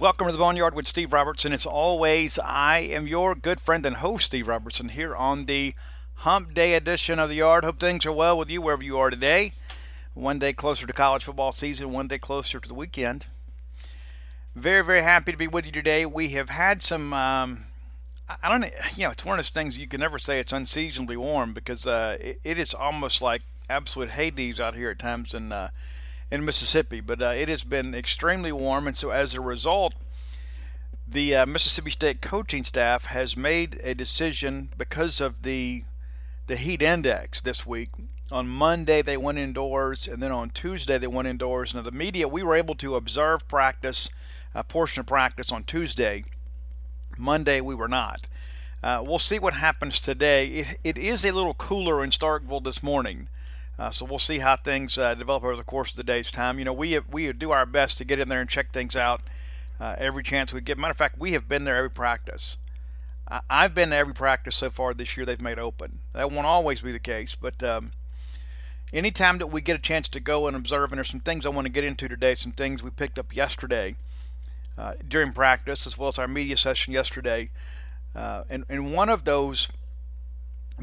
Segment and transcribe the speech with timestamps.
[0.00, 1.52] Welcome to the Boneyard with Steve Robertson.
[1.52, 5.74] As always, I am your good friend and host, Steve Robertson, here on the
[6.14, 7.64] Hump Day edition of the Yard.
[7.64, 9.52] Hope things are well with you wherever you are today.
[10.14, 13.26] One day closer to college football season, one day closer to the weekend.
[14.54, 16.06] Very, very happy to be with you today.
[16.06, 17.66] We have had some, um,
[18.42, 20.50] I don't know, you know, it's one of those things you can never say it's
[20.54, 25.34] unseasonably warm because uh, it, it is almost like absolute Hades out here at times
[25.34, 25.68] And, uh,
[26.30, 27.00] in Mississippi.
[27.00, 29.94] But uh, it has been extremely warm, and so as a result,
[31.06, 35.84] the uh, Mississippi State coaching staff has made a decision because of the
[36.46, 37.90] the heat index this week.
[38.32, 41.74] On Monday they went indoors, and then on Tuesday they went indoors.
[41.74, 44.08] Now the media we were able to observe practice,
[44.54, 46.24] a portion of practice on Tuesday.
[47.18, 48.26] Monday we were not.
[48.82, 50.46] Uh, we'll see what happens today.
[50.46, 53.28] It, it is a little cooler in Starkville this morning.
[53.80, 56.58] Uh, so we'll see how things uh, develop over the course of the day's time.
[56.58, 59.22] You know, we we do our best to get in there and check things out
[59.80, 60.76] uh, every chance we get.
[60.76, 62.58] Matter of fact, we have been there every practice.
[63.26, 66.00] I, have been to every practice so far this year they've made open.
[66.12, 67.92] That won't always be the case, but um,
[68.92, 71.50] anytime that we get a chance to go and observe, and there's some things I
[71.50, 73.94] want to get into today, some things we picked up yesterday
[74.76, 77.50] uh, during practice, as well as our media session yesterday.
[78.16, 79.68] Uh, and, and one of those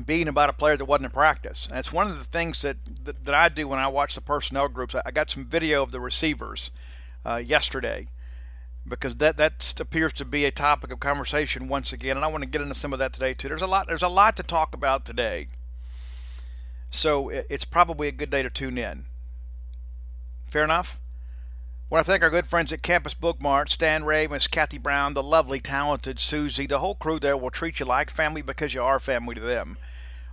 [0.05, 1.67] being about a player that wasn't in practice.
[1.69, 4.21] And it's one of the things that, that, that I do when I watch the
[4.21, 4.93] personnel groups.
[4.93, 6.71] I, got some video of the receivers
[7.25, 8.07] uh, yesterday
[8.87, 12.43] because that that appears to be a topic of conversation once again, and I want
[12.43, 13.49] to get into some of that today too.
[13.49, 15.47] There's a lot there's a lot to talk about today,
[16.89, 19.05] so it's probably a good day to tune in.
[20.49, 20.99] Fair enough.
[21.89, 25.13] I want to thank our good friends at Campus Bookmart, Stan Ray, Miss Kathy Brown,
[25.13, 26.67] the lovely, talented Susie.
[26.67, 29.77] The whole crew there will treat you like family because you are family to them.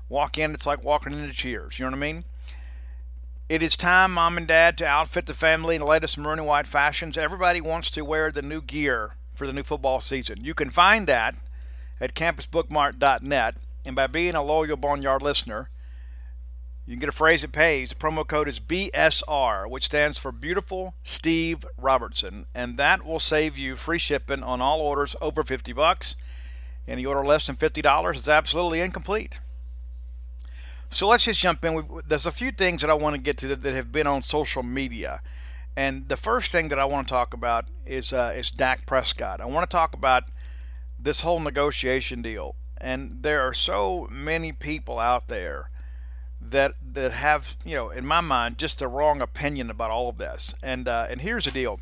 [0.08, 1.78] Walk in, it's like walking into Cheers.
[1.78, 2.24] You know what I mean?
[3.48, 6.48] It is time, mom and dad, to outfit the family in the latest maroon and
[6.48, 7.16] white fashions.
[7.16, 10.42] Everybody wants to wear the new gear for the new football season.
[10.42, 11.36] You can find that
[12.00, 13.54] at campusbookmart.net.
[13.84, 15.68] And by being a loyal Boneyard listener,
[16.86, 17.88] you can get a phrase that pays.
[17.88, 23.56] The promo code is BSR, which stands for Beautiful Steve Robertson, and that will save
[23.56, 26.14] you free shipping on all orders over 50 bucks.
[26.86, 29.38] Any order less than $50 is absolutely incomplete.
[30.90, 32.02] So let's just jump in.
[32.06, 34.62] There's a few things that I want to get to that, have been on social
[34.62, 35.22] media.
[35.76, 39.40] And the first thing that I want to talk about is uh, is Dak Prescott.
[39.40, 40.24] I want to talk about
[40.98, 42.54] this whole negotiation deal.
[42.80, 45.70] And there are so many people out there
[46.50, 50.18] that that have you know in my mind just the wrong opinion about all of
[50.18, 50.54] this.
[50.62, 51.80] And uh, and here's the deal.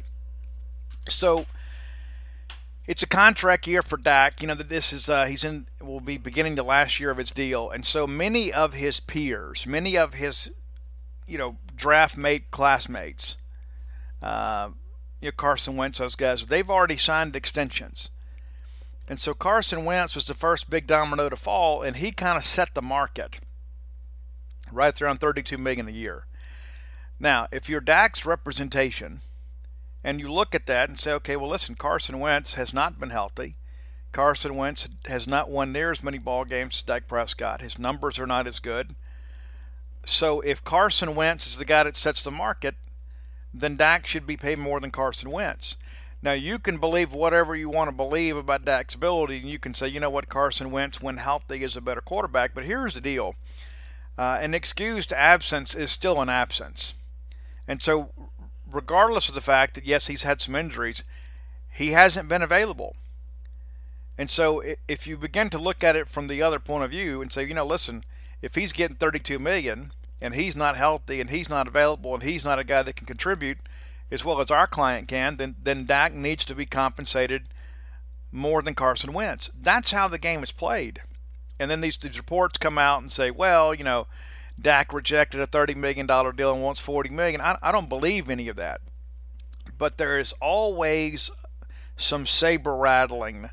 [1.09, 1.47] So
[2.87, 4.41] it's a contract year for Dak.
[4.41, 7.19] You know that this is uh, he's in will be beginning the last year of
[7.19, 10.53] his deal, and so many of his peers, many of his
[11.27, 13.37] you know draft mate classmates,
[14.23, 14.71] uh,
[15.21, 18.11] you know Carson Wentz, those guys, they've already signed extensions.
[19.09, 22.45] And so Carson Wentz was the first big domino to fall, and he kind of
[22.45, 23.41] set the market
[24.73, 26.27] right on 32 million a year.
[27.19, 29.21] Now, if you're Dak's representation,
[30.05, 33.11] and you look at that and say, okay, well, listen, Carson Wentz has not been
[33.11, 33.57] healthy.
[34.13, 37.61] Carson Wentz has not won near as many ball games as Dak Prescott.
[37.63, 38.95] His numbers are not as good.
[40.05, 42.75] So if Carson Wentz is the guy that sets the market,
[43.55, 45.77] then Dak should be paid more than Carson Wentz.
[46.21, 49.75] Now you can believe whatever you want to believe about Dak's ability, and you can
[49.75, 52.55] say, you know what, Carson Wentz, when healthy, is a better quarterback.
[52.55, 53.35] But here's the deal:
[54.19, 56.95] uh, an excused absence is still an absence.
[57.67, 58.11] And so,
[58.71, 61.03] regardless of the fact that, yes, he's had some injuries,
[61.71, 62.97] he hasn't been available.
[64.19, 67.23] And so, if you begin to look at it from the other point of view
[67.23, 68.05] and say, you know, listen,
[68.43, 72.45] if he's getting 32 million and he's not healthy and he's not available and he's
[72.45, 73.59] not a guy that can contribute,
[74.11, 77.49] as well as our client can, then then Dak needs to be compensated
[78.31, 79.51] more than Carson Wentz.
[79.59, 81.01] That's how the game is played.
[81.59, 84.07] And then these, these reports come out and say, well, you know,
[84.61, 87.41] Dak rejected a $30 million deal and wants 40 million.
[87.41, 88.81] I, I don't believe any of that.
[89.79, 91.31] But there is always
[91.97, 93.51] some saber rattling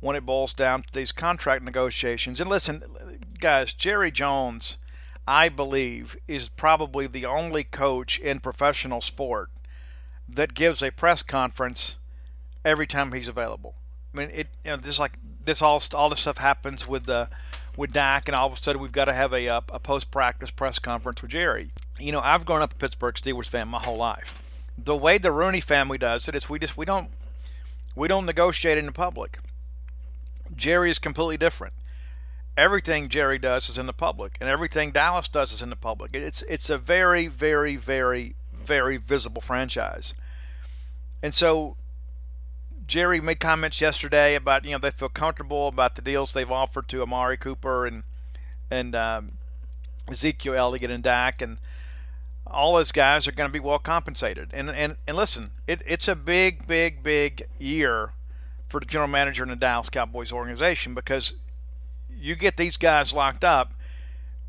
[0.00, 2.40] when it boils down to these contract negotiations.
[2.40, 2.82] And listen,
[3.40, 4.78] guys, Jerry Jones,
[5.26, 9.50] I believe, is probably the only coach in professional sport
[10.28, 11.98] that gives a press conference
[12.64, 13.74] every time he's available.
[14.14, 15.18] I mean, it you know, just like
[15.48, 17.28] this all all this stuff happens with the
[17.76, 20.10] with Dak, and all of a sudden we've got to have a uh, a post
[20.12, 21.70] practice press conference with Jerry.
[21.98, 24.36] You know, I've grown up a Pittsburgh Steelers fan my whole life.
[24.76, 27.10] The way the Rooney family does it is we just we don't
[27.96, 29.40] we don't negotiate in the public.
[30.54, 31.74] Jerry is completely different.
[32.56, 36.14] Everything Jerry does is in the public, and everything Dallas does is in the public.
[36.14, 40.14] It's it's a very very very very visible franchise,
[41.22, 41.77] and so
[42.88, 46.88] Jerry made comments yesterday about you know they feel comfortable about the deals they've offered
[46.88, 48.02] to Amari Cooper and
[48.70, 49.32] and um,
[50.10, 51.58] Ezekiel Elliott and Dak and
[52.46, 54.48] all those guys are going to be well compensated.
[54.54, 58.14] And and and listen, it, it's a big big big year
[58.70, 61.34] for the general manager in the Dallas Cowboys organization because
[62.10, 63.74] you get these guys locked up.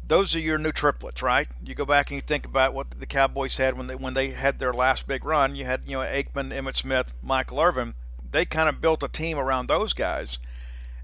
[0.07, 1.47] Those are your new triplets, right?
[1.63, 4.29] You go back and you think about what the Cowboys had when they when they
[4.29, 5.57] had their last big run.
[5.57, 7.95] You had you know Aikman, Emmitt Smith, Michael Irvin
[8.31, 10.39] they kind of built a team around those guys.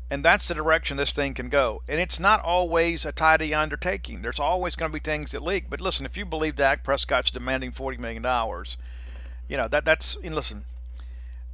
[0.10, 1.82] And that's the direction this thing can go.
[1.88, 4.22] And it's not always a tidy undertaking.
[4.22, 5.70] There's always going to be things that leak.
[5.70, 8.24] But listen, if you believe Dak Prescott's demanding $40 million,
[9.48, 10.66] you know, that that's, and listen,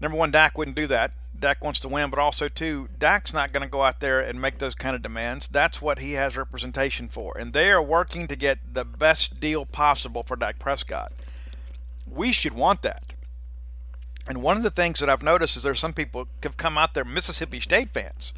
[0.01, 1.13] number one, Dak wouldn't do that.
[1.39, 4.39] Dak wants to win, but also, too, Dak's not going to go out there and
[4.39, 5.47] make those kind of demands.
[5.47, 7.35] That's what he has representation for.
[7.37, 11.13] And they are working to get the best deal possible for Dak Prescott.
[12.05, 13.10] We should want that.
[14.27, 16.93] And one of the things that I've noticed is there's some people have come out
[16.93, 18.33] there, Mississippi State fans,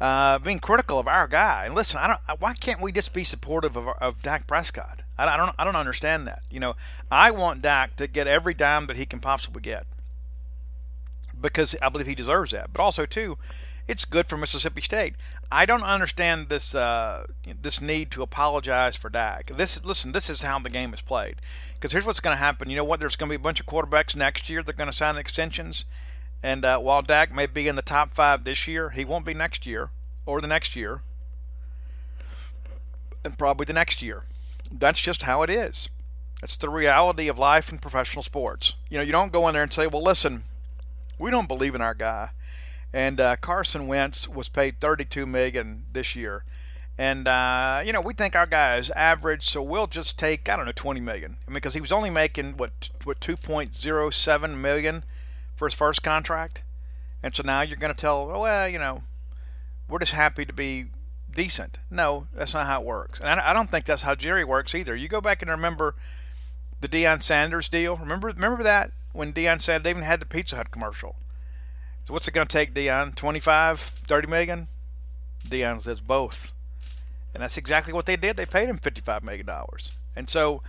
[0.00, 1.64] uh, being critical of our guy.
[1.64, 2.40] And listen, I don't.
[2.40, 5.02] Why can't we just be supportive of, of Dak Prescott?
[5.16, 5.54] I, I don't.
[5.58, 6.42] I don't understand that.
[6.50, 6.76] You know,
[7.10, 9.86] I want Dak to get every dime that he can possibly get
[11.40, 12.72] because I believe he deserves that.
[12.72, 13.38] But also too,
[13.86, 15.14] it's good for Mississippi State.
[15.52, 17.26] I don't understand this uh,
[17.60, 19.56] this need to apologize for Dak.
[19.56, 21.36] This listen, this is how the game is played.
[21.74, 22.70] Because here's what's going to happen.
[22.70, 23.00] You know what?
[23.00, 24.62] There's going to be a bunch of quarterbacks next year.
[24.62, 25.84] They're going to sign extensions,
[26.42, 29.34] and uh, while Dak may be in the top five this year, he won't be
[29.34, 29.90] next year
[30.24, 31.02] or the next year,
[33.24, 34.24] and probably the next year.
[34.72, 35.90] That's just how it is.
[36.40, 38.74] That's the reality of life in professional sports.
[38.88, 40.44] You know, you don't go in there and say, "Well, listen,
[41.18, 42.30] we don't believe in our guy."
[42.94, 46.44] And uh, Carson Wentz was paid 32 million this year,
[46.96, 50.56] and uh, you know we think our guy is average, so we'll just take I
[50.56, 51.38] don't know 20 million.
[51.44, 55.02] I mean, because he was only making what what 2.07 million
[55.56, 56.62] for his first contract,
[57.20, 59.02] and so now you're going to tell, oh well, you know,
[59.88, 60.86] we're just happy to be
[61.34, 61.78] decent.
[61.90, 64.72] No, that's not how it works, and I, I don't think that's how Jerry works
[64.72, 64.94] either.
[64.94, 65.96] You go back and remember
[66.80, 67.96] the Deion Sanders deal.
[67.96, 71.16] Remember remember that when Deion Sanders even had the Pizza Hut commercial
[72.04, 73.14] so what's it going to take, Deion?
[73.14, 74.68] 25, 30 million?
[75.48, 76.52] Deion says both.
[77.32, 78.36] And that's exactly what they did.
[78.36, 79.48] They paid him $55 million.
[80.14, 80.62] And so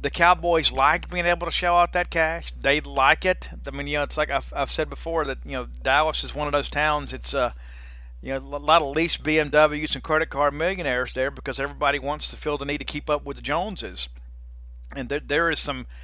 [0.00, 2.52] the Cowboys like being able to shell out that cash.
[2.52, 3.48] They like it.
[3.66, 6.34] I mean, you know, it's like I've, I've said before that, you know, Dallas is
[6.34, 7.12] one of those towns.
[7.12, 7.52] It's, uh,
[8.20, 12.28] you know, a lot of leased BMWs and credit card millionaires there because everybody wants
[12.30, 14.08] to feel the need to keep up with the Joneses.
[14.94, 15.86] And there, there is some–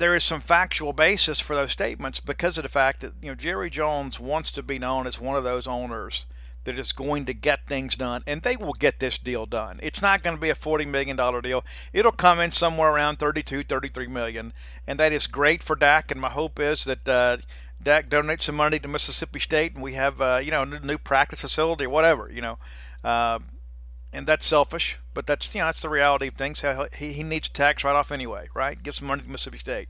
[0.00, 3.34] there is some factual basis for those statements because of the fact that you know
[3.34, 6.24] Jerry Jones wants to be known as one of those owners
[6.64, 9.78] that is going to get things done, and they will get this deal done.
[9.82, 11.64] It's not going to be a $40 million deal.
[11.92, 14.52] It'll come in somewhere around 32, 33 million,
[14.86, 16.10] and that is great for Dak.
[16.10, 17.38] And my hope is that uh,
[17.82, 20.98] Dak donates some money to Mississippi State, and we have uh, you know a new
[20.98, 22.30] practice facility or whatever.
[22.32, 22.58] You know,
[23.04, 23.38] uh,
[24.12, 26.62] and that's selfish, but that's you know that's the reality of things.
[26.96, 28.82] He he needs a tax write off anyway, right?
[28.82, 29.88] Give some money to Mississippi State,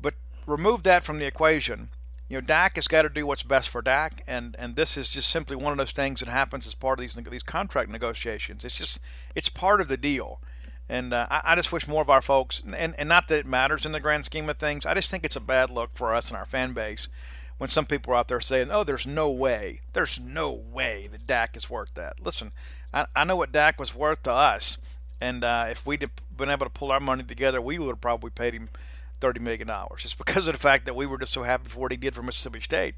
[0.00, 0.14] but
[0.46, 1.90] remove that from the equation.
[2.28, 5.10] You know, Dak has got to do what's best for Dak, and and this is
[5.10, 8.64] just simply one of those things that happens as part of these these contract negotiations.
[8.64, 8.98] It's just
[9.34, 10.40] it's part of the deal,
[10.88, 13.46] and uh, I, I just wish more of our folks, and and not that it
[13.46, 14.86] matters in the grand scheme of things.
[14.86, 17.08] I just think it's a bad look for us and our fan base
[17.58, 21.26] when some people are out there saying, "Oh, there's no way, there's no way that
[21.26, 22.52] Dak is worth that." Listen,
[22.94, 24.78] I, I know what Dak was worth to us,
[25.20, 28.30] and uh, if we'd been able to pull our money together, we would have probably
[28.30, 28.70] paid him
[29.20, 31.80] thirty million dollars, just because of the fact that we were just so happy for
[31.80, 32.94] what he did for Mississippi State.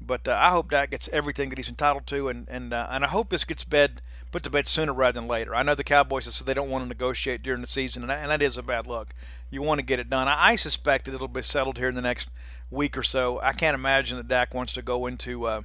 [0.00, 3.04] But uh, I hope Dak gets everything that he's entitled to, and and uh, and
[3.04, 4.00] I hope this gets bed
[4.32, 5.54] put to bed sooner rather than later.
[5.54, 8.20] I know the Cowboys said they don't want to negotiate during the season, and that,
[8.20, 9.14] and that is a bad look.
[9.50, 10.26] You want to get it done.
[10.26, 12.30] I, I suspect that it'll be settled here in the next
[12.70, 13.38] week or so.
[13.42, 15.62] I can't imagine that Dak wants to go into uh,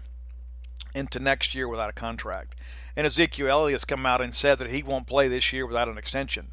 [0.93, 2.55] into next year without a contract.
[2.97, 5.99] And Ezekiel Elliott's come out and said that he won't play this year without an
[5.99, 6.51] extension.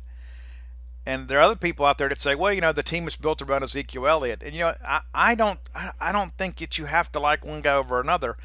[1.06, 3.16] And there are other people out there that say, well, you know, the team is
[3.16, 4.42] built around Ezekiel Elliott.
[4.42, 5.58] And, you know, I, I don't
[5.98, 8.36] I don't think that you have to like one guy over another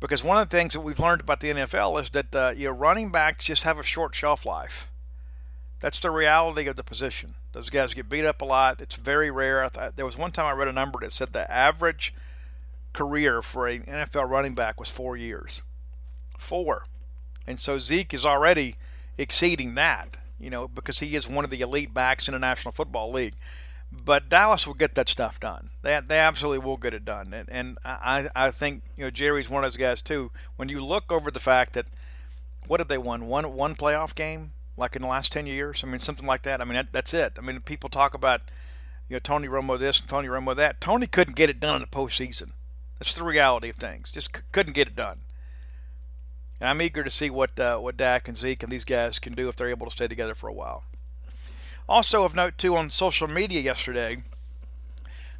[0.00, 2.66] because one of the things that we've learned about the NFL is that, uh, you
[2.66, 4.90] know, running backs just have a short shelf life.
[5.78, 7.34] That's the reality of the position.
[7.52, 8.80] Those guys get beat up a lot.
[8.80, 9.70] It's very rare.
[9.94, 12.14] There was one time I read a number that said the average
[12.92, 15.62] career for an NFL running back was four years.
[16.36, 16.86] Four.
[17.46, 18.76] And so Zeke is already
[19.18, 22.72] exceeding that you know, because he is one of the elite backs in the National
[22.72, 23.34] Football League.
[23.90, 25.70] But Dallas will get that stuff done.
[25.82, 27.32] They, they absolutely will get it done.
[27.32, 30.32] And, and I, I think, you know, Jerry's one of those guys, too.
[30.56, 31.86] When you look over the fact that,
[32.66, 33.26] what did they won?
[33.26, 34.52] One, one playoff game?
[34.76, 35.82] Like in the last 10 years?
[35.84, 36.60] I mean, something like that.
[36.60, 37.34] I mean, that, that's it.
[37.38, 38.40] I mean, people talk about,
[39.08, 40.80] you know, Tony Romo this and Tony Romo that.
[40.80, 42.50] Tony couldn't get it done in the postseason.
[42.98, 44.10] That's the reality of things.
[44.10, 45.20] Just c- couldn't get it done.
[46.60, 49.34] And I'm eager to see what uh, what Dak and Zeke and these guys can
[49.34, 50.84] do if they're able to stay together for a while.
[51.88, 54.22] Also of note too on social media yesterday,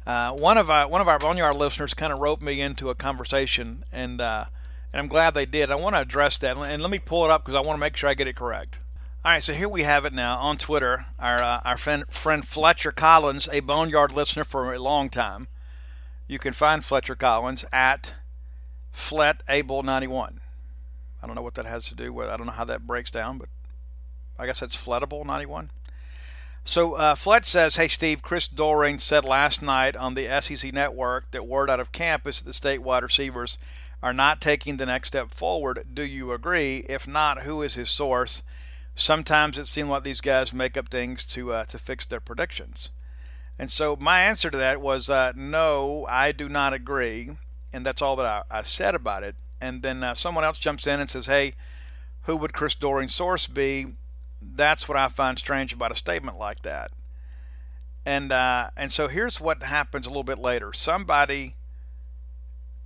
[0.05, 2.95] uh, one of our one of our Boneyard listeners kind of roped me into a
[2.95, 4.45] conversation, and uh,
[4.93, 5.71] and I'm glad they did.
[5.71, 7.81] I want to address that, and let me pull it up because I want to
[7.81, 8.77] make sure I get it correct.
[9.23, 11.07] All right, so here we have it now on Twitter.
[11.17, 15.47] Our uh, our friend, friend Fletcher Collins, a Boneyard listener for a long time.
[16.27, 18.13] You can find Fletcher Collins at
[18.93, 20.37] FletAble91.
[21.25, 22.29] I don't know what that has to do with.
[22.29, 23.49] I don't know how that breaks down, but
[24.37, 25.71] I guess that's Flettable 91.
[26.63, 31.47] So uh, says, "Hey Steve, Chris Doering said last night on the SEC network that
[31.47, 33.57] word out of camp is that the statewide receivers
[34.03, 35.95] are not taking the next step forward.
[35.95, 36.85] Do you agree?
[36.87, 38.43] If not, who is his source?
[38.93, 42.91] Sometimes it seems like these guys make up things to uh, to fix their predictions."
[43.57, 47.31] And so my answer to that was uh, no, I do not agree,
[47.73, 50.87] and that's all that I, I said about it and then uh, someone else jumps
[50.87, 51.55] in and says, "Hey,
[52.23, 53.87] who would Chris Doering's source be?"
[54.41, 56.91] That's what I find strange about a statement like that.
[58.05, 60.73] And uh, and so here's what happens a little bit later.
[60.73, 61.55] Somebody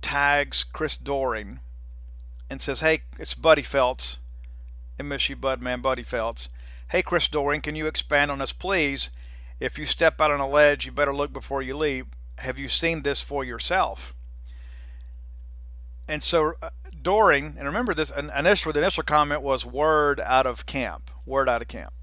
[0.00, 1.60] tags Chris Doering
[2.48, 4.18] and says, "Hey, it's Buddy Felts.
[4.98, 6.48] I miss you, Bud man, Buddy Felts.
[6.88, 9.10] Hey, Chris Doering, can you expand on this, please?
[9.60, 12.16] If you step out on a ledge, you better look before you leap.
[12.38, 14.14] Have you seen this for yourself?"
[16.10, 16.70] And so uh,
[17.02, 21.62] Doering, and remember this initial the initial comment was word out of camp, word out
[21.62, 21.94] of camp.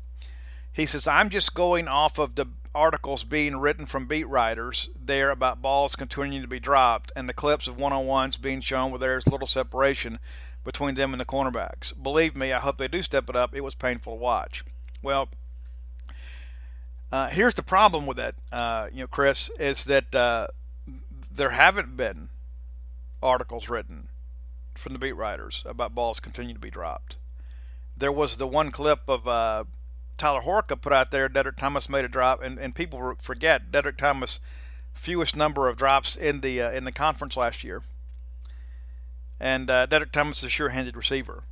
[0.73, 5.29] He says, "I'm just going off of the articles being written from beat writers there
[5.29, 9.27] about balls continuing to be dropped and the clips of one-on-ones being shown where there's
[9.27, 10.19] little separation
[10.63, 11.91] between them and the cornerbacks.
[12.01, 13.53] Believe me, I hope they do step it up.
[13.53, 14.63] It was painful to watch."
[15.03, 15.29] Well,
[17.11, 20.47] uh, here's the problem with that, uh, you know, Chris, is that uh,
[21.31, 22.29] there haven't been
[23.21, 24.07] articles written
[24.75, 27.17] from the beat writers about balls continuing to be dropped.
[27.95, 29.63] There was the one clip of uh,
[30.17, 31.29] Tyler Horka put out there.
[31.29, 34.39] Deddrick Thomas made a drop, and, and people forget Deddrick Thomas
[34.93, 37.83] fewest number of drops in the uh, in the conference last year.
[39.39, 41.43] And uh, Deddrick Thomas is a sure-handed receiver.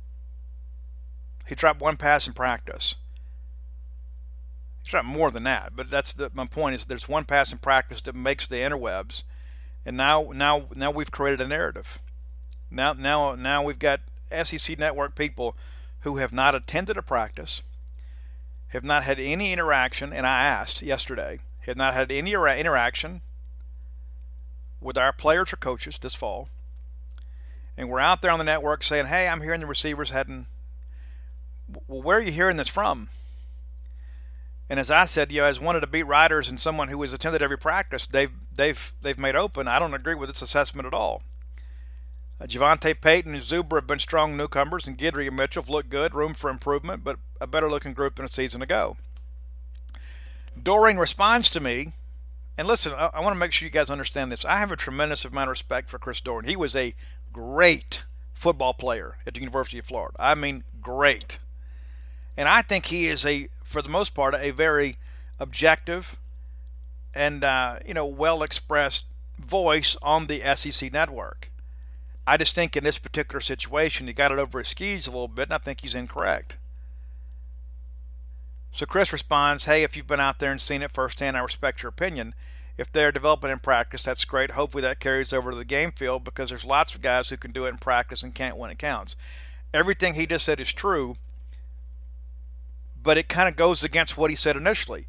[1.46, 2.96] He dropped one pass in practice.
[4.82, 6.74] He dropped more than that, but that's the, my point.
[6.74, 9.22] Is there's one pass in practice that makes the interwebs
[9.86, 12.00] and now now now we've created a narrative.
[12.70, 14.00] Now now now we've got
[14.42, 15.56] SEC network people
[16.00, 17.62] who have not attended a practice,
[18.68, 23.22] have not had any interaction, and I asked yesterday, have not had any interaction
[24.80, 26.48] with our players or coaches this fall.
[27.76, 30.48] And we're out there on the network saying, "Hey, I'm hearing the receivers hadn't."
[31.86, 33.08] Well, where are you hearing this from?
[34.68, 37.00] And as I said, you know, as one of the beat writers and someone who
[37.02, 39.68] has attended every practice, they've they've they've made open.
[39.68, 41.22] I don't agree with this assessment at all.
[42.40, 45.88] Uh, JaVonta Payton and Zuber have been strong newcomers, and Guidry and Mitchell have looked
[45.88, 48.96] good, room for improvement, but a better looking group than a season ago.
[50.60, 51.92] Doering responds to me,
[52.58, 54.44] and listen, I, I want to make sure you guys understand this.
[54.44, 56.48] I have a tremendous amount of respect for Chris Doering.
[56.48, 56.94] He was a
[57.32, 60.16] great football player at the University of Florida.
[60.18, 61.38] I mean, great.
[62.36, 64.96] And I think he is a for the most part, a very
[65.38, 66.18] objective
[67.16, 69.06] and uh, you know well expressed
[69.38, 71.50] voice on the SEC network.
[72.26, 75.28] I just think in this particular situation, he got it over his skis a little
[75.28, 76.56] bit, and I think he's incorrect.
[78.72, 81.82] So Chris responds, "Hey, if you've been out there and seen it firsthand, I respect
[81.82, 82.34] your opinion.
[82.76, 84.50] If they're developing in practice, that's great.
[84.50, 87.52] Hopefully that carries over to the game field because there's lots of guys who can
[87.52, 89.16] do it in practice and can't when it counts.
[89.72, 91.16] Everything he just said is true,
[93.02, 95.06] but it kind of goes against what he said initially.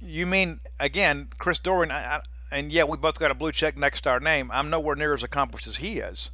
[0.00, 1.90] You mean again, Chris Doering?
[1.90, 4.50] I, I, and yeah, we both got a blue check next to our name.
[4.52, 6.30] I'm nowhere near as accomplished as he is.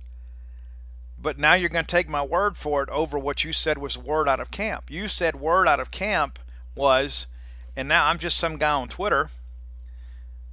[1.21, 3.97] But now you're going to take my word for it over what you said was
[3.97, 4.91] word out of camp.
[4.91, 6.39] You said word out of camp
[6.75, 7.29] was,
[7.77, 9.31] and now I'm just some guy on Twitter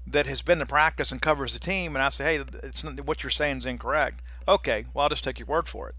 [0.05, 2.99] that has been to practice and covers the team, and I say, hey, it's not,
[3.05, 4.21] what you're saying is incorrect.
[4.47, 5.95] Okay, well I'll just take your word for it.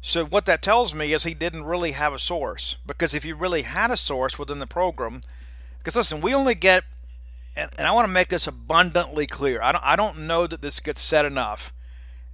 [0.00, 3.32] So what that tells me is he didn't really have a source because if he
[3.32, 5.22] really had a source within the program,
[5.84, 6.84] because listen, we only get,
[7.54, 9.60] and, and I want to make this abundantly clear.
[9.62, 11.74] I don't, I don't know that this gets said enough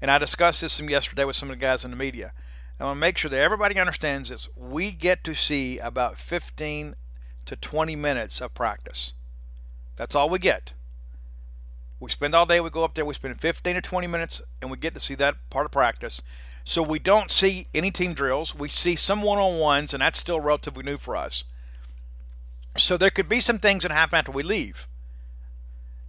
[0.00, 2.32] and I discussed this some yesterday with some of the guys in the media.
[2.78, 4.48] I want to make sure that everybody understands this.
[4.56, 6.94] We get to see about 15
[7.44, 9.12] to 20 minutes of practice.
[9.96, 10.72] That's all we get.
[11.98, 14.70] We spend all day, we go up there, we spend 15 to 20 minutes, and
[14.70, 16.22] we get to see that part of practice.
[16.64, 18.54] So we don't see any team drills.
[18.54, 21.44] We see some one on ones, and that's still relatively new for us.
[22.76, 24.88] So there could be some things that happen after we leave.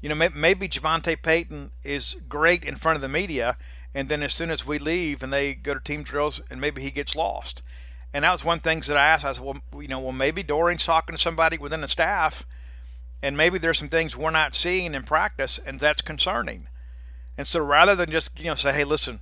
[0.02, 3.58] You know, maybe JaVonta Payton is great in front of the media,
[3.94, 6.82] and then as soon as we leave and they go to team drills and maybe
[6.82, 7.62] he gets lost.
[8.14, 9.24] And that was one things that I asked.
[9.24, 12.46] I said, well, you know, well, maybe Doering's talking to somebody within the staff,
[13.22, 16.68] and maybe there's some things we're not seeing in practice, and that's concerning.
[17.38, 19.20] And so rather than just, you know, say, hey, listen,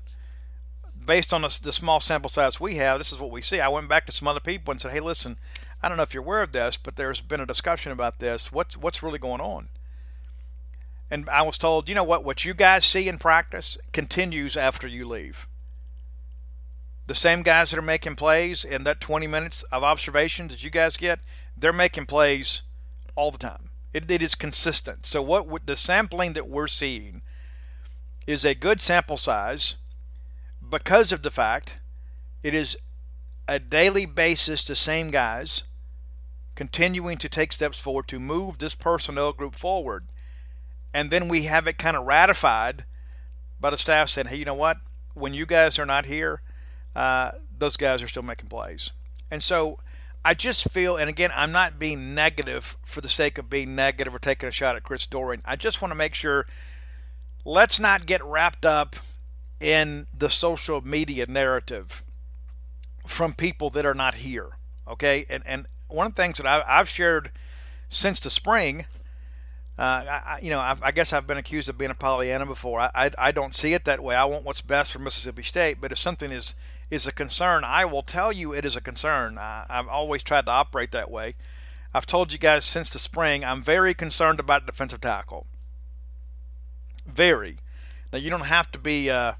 [1.05, 3.60] based on the, the small sample size we have, this is what we see.
[3.60, 5.38] I went back to some other people and said, hey, listen,
[5.81, 8.51] I don't know if you're aware of this, but there's been a discussion about this.
[8.51, 9.69] What's what's really going on?
[11.12, 14.88] And I was told, you know what, what you guys see in practice continues after
[14.88, 15.48] you leave.
[17.07, 20.69] The same guys that are making plays in that 20 minutes of observation that you
[20.69, 21.19] guys get,
[21.57, 22.62] they're making plays
[23.15, 23.71] all the time.
[23.91, 25.07] It, it is consistent.
[25.07, 27.24] So what the sampling that we're seeing
[28.27, 29.75] is a good sample size
[30.69, 31.79] because of the fact
[32.43, 32.77] it is
[33.48, 35.63] a daily basis the same guys
[36.60, 40.08] continuing to take steps forward to move this personnel group forward
[40.94, 42.84] and then we have it kind of ratified
[43.62, 44.75] by the staff saying, hey, you know what?
[45.13, 46.42] When you guys are not here,
[46.94, 48.92] uh, those guys are still making plays.
[49.31, 49.79] And so
[50.25, 54.14] I just feel, and again, I'm not being negative for the sake of being negative
[54.14, 55.42] or taking a shot at Chris Doering.
[55.46, 56.46] I just want to make sure
[57.46, 58.98] let's not get wrapped up
[59.62, 62.03] in the social media narrative
[63.07, 64.57] from people that are not here.
[64.86, 65.25] Okay.
[65.29, 67.32] And, and one of the things that I've shared
[67.90, 68.86] since the spring
[69.80, 72.82] uh, I, you know, I, I, guess I've been accused of being a Pollyanna before.
[72.82, 74.14] I, I, I, don't see it that way.
[74.14, 76.54] I want what's best for Mississippi State, but if something is
[76.92, 79.38] is a concern, I will tell you it is a concern.
[79.38, 81.36] I, I've always tried to operate that way.
[81.94, 85.48] I've told you guys since the spring, I'm very concerned about defensive tackle.
[87.06, 87.60] Very.
[88.12, 89.36] Now you don't have to be, uh,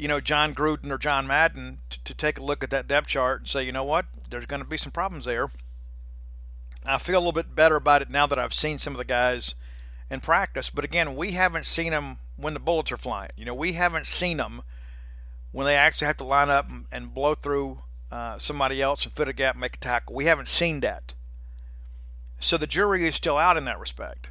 [0.00, 3.08] you know, Jon Gruden or John Madden to, to take a look at that depth
[3.08, 5.50] chart and say, you know what, there's going to be some problems there.
[6.86, 9.04] I feel a little bit better about it now that I've seen some of the
[9.04, 9.54] guys
[10.10, 10.70] in practice.
[10.70, 13.30] But again, we haven't seen them when the bullets are flying.
[13.36, 14.62] You know, we haven't seen them
[15.52, 19.28] when they actually have to line up and blow through uh, somebody else and fit
[19.28, 20.14] a gap, and make a tackle.
[20.14, 21.12] We haven't seen that.
[22.40, 24.30] So the jury is still out in that respect.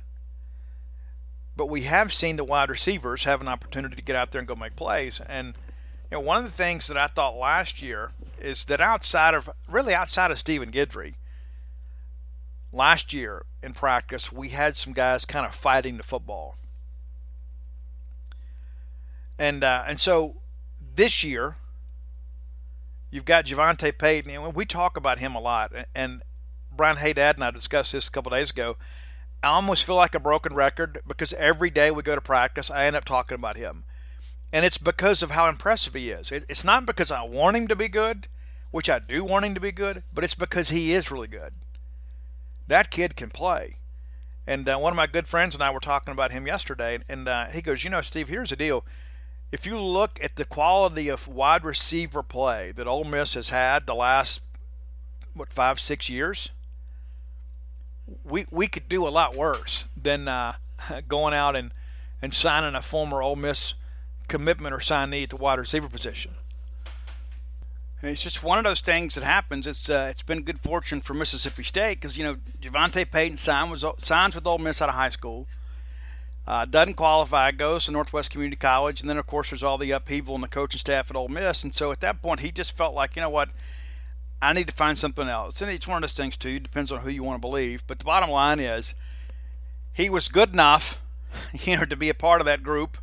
[1.60, 4.48] But we have seen the wide receivers have an opportunity to get out there and
[4.48, 5.20] go make plays.
[5.28, 5.58] And
[6.10, 9.50] you know, one of the things that I thought last year is that outside of
[9.68, 11.16] really outside of Stephen Guidry,
[12.72, 16.56] last year in practice, we had some guys kind of fighting the football.
[19.38, 20.38] And uh, and so
[20.96, 21.58] this year,
[23.12, 25.74] you've got JaVonta Payton, and we talk about him a lot.
[25.94, 26.22] And
[26.72, 28.78] Brian Haydad and I discussed this a couple days ago.
[29.42, 32.86] I almost feel like a broken record because every day we go to practice, I
[32.86, 33.84] end up talking about him.
[34.52, 36.32] And it's because of how impressive he is.
[36.32, 38.28] It's not because I want him to be good,
[38.72, 41.54] which I do want him to be good, but it's because he is really good
[42.70, 43.76] that kid can play.
[44.48, 47.28] And uh, one of my good friends and I were talking about him yesterday, and
[47.28, 48.86] uh, he goes, You know, Steve, here's the deal.
[49.52, 53.86] If you look at the quality of wide receiver play that Ole Miss has had
[53.86, 54.42] the last,
[55.34, 56.50] what, five, six years,
[58.24, 60.54] we, we could do a lot worse than uh,
[61.08, 61.72] going out and,
[62.22, 63.74] and signing a former Ole Miss
[64.28, 66.36] commitment or signee at the wide receiver position.
[68.02, 69.68] It's just one of those things that happens.
[69.68, 73.84] It's uh, it's been good fortune for Mississippi State because you know JaVonta Payton signs
[73.84, 75.48] was signs with Ole Miss out of high school,
[76.48, 79.92] uh, doesn't qualify, goes to Northwest Community College, and then of course there's all the
[79.92, 82.78] upheaval in the coaching staff at Ole Miss, and so at that point he just
[82.78, 83.50] felt like you know what,
[84.42, 85.62] I need to find something else.
[85.62, 86.50] And it's one of those things too.
[86.50, 88.94] It depends on who you want to believe, but the bottom line is
[89.94, 91.02] he was good enough,
[91.54, 92.98] you know, to be a part of that group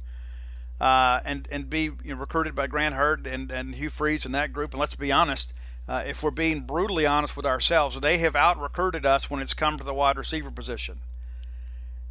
[0.81, 4.35] uh, and and be you know, recruited by Grant Heard and, and Hugh Freeze and
[4.35, 4.73] that group.
[4.73, 5.53] And let's be honest,
[5.89, 9.55] uh, if we're being brutally honest with ourselves, they have out recruited us when it's
[9.55, 11.01] come to the wide receiver position.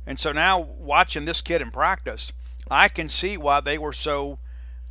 [0.07, 2.31] And so now, watching this kid in practice,
[2.69, 4.39] I can see why they were so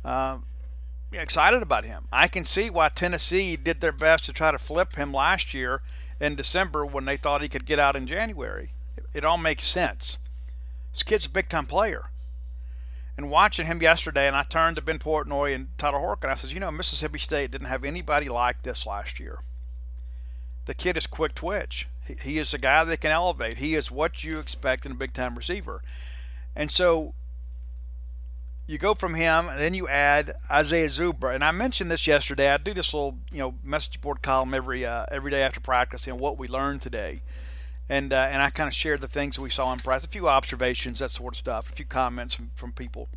[0.03, 0.39] uh,
[1.21, 2.07] excited about him.
[2.11, 5.81] I can see why Tennessee did their best to try to flip him last year
[6.19, 8.71] in December when they thought he could get out in January.
[9.13, 10.17] It, all makes sense.
[10.91, 12.09] This kid's a big time player.
[13.17, 16.35] And watching him yesterday, and I turned to Ben Portnoy and Tyler Horka, and I
[16.35, 19.39] said, you know, Mississippi State didn't have anybody like this last year.
[20.65, 21.87] The kid is quick twitch.
[22.05, 23.57] He, he is a guy that can elevate.
[23.57, 25.81] He is what you expect in a big time receiver.
[26.55, 27.13] And so
[28.67, 31.33] you go from him, and then you add Isaiah Zuber.
[31.33, 32.49] And I mentioned this yesterday.
[32.49, 36.07] I do this little, you know, message board column every uh, every day after practice,
[36.07, 37.21] you know, what we learned today.
[37.87, 40.27] And uh, and I kind of shared the things we saw in practice, a few
[40.27, 43.07] observations, that sort of stuff, a few comments from, from people.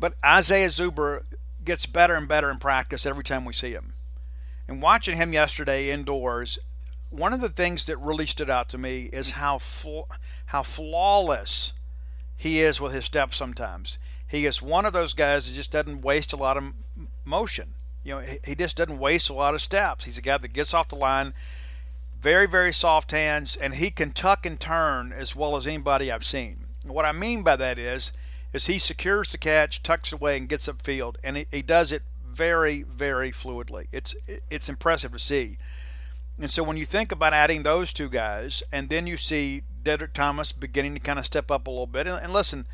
[0.00, 1.22] But Isaiah Zuber
[1.64, 3.94] gets better and better in practice every time we see him.
[4.66, 6.58] And watching him yesterday indoors,
[7.10, 10.10] one of the things that really stood out to me is how fl-
[10.46, 11.72] how flawless
[12.36, 13.98] he is with his steps sometimes.
[14.26, 16.72] He is one of those guys that just doesn't waste a lot of
[17.24, 17.74] motion.
[18.02, 20.04] You know, he just doesn't waste a lot of steps.
[20.04, 21.32] He's a guy that gets off the line,
[22.20, 26.24] very, very soft hands, and he can tuck and turn as well as anybody I've
[26.24, 26.66] seen.
[26.84, 28.12] What I mean by that is,
[28.52, 32.02] is he secures the catch, tucks away, and gets upfield, and he, he does it
[32.26, 33.86] very, very fluidly.
[33.92, 34.14] It's
[34.50, 35.56] it's impressive to see.
[36.38, 40.12] And so when you think about adding those two guys, and then you see Deddrick
[40.12, 42.66] Thomas beginning to kind of step up a little bit, and, and listen,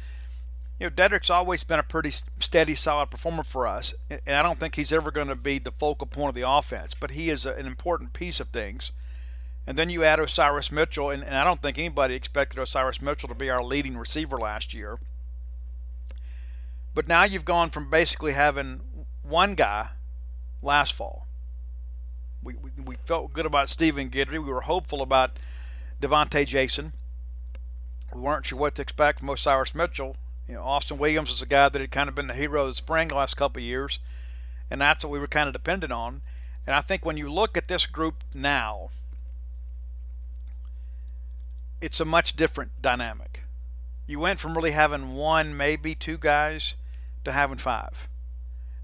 [0.79, 4.59] you know, Deddrick's always been a pretty steady, solid performer for us, and I don't
[4.59, 7.45] think he's ever going to be the focal point of the offense, but he is
[7.45, 8.93] a, an important piece of things.
[9.67, 13.29] And then you add Osiris Mitchell, and, and I don't think anybody expected Osiris Mitchell
[13.29, 14.99] to be our leading receiver last year.
[16.95, 18.81] But now you've gone from basically having
[19.23, 19.91] one guy
[20.63, 21.27] last fall
[22.43, 24.33] we, we, we felt good about Stephen Guidry.
[24.33, 25.39] We were hopeful about
[26.01, 26.93] Devonta Jason.
[28.13, 30.17] We weren't sure what to expect from Osiris Mitchell.
[30.49, 32.69] You know, Austin Williams was a guy that had kind of been the hero of
[32.69, 33.99] the spring the last couple of years,
[34.71, 36.23] and that's what we were kind of dependent on.
[36.67, 38.91] And I think when you look at this group now,
[41.81, 43.43] it's a much different dynamic.
[44.07, 46.75] You went from really having one, maybe two guys,
[47.25, 48.09] to having five.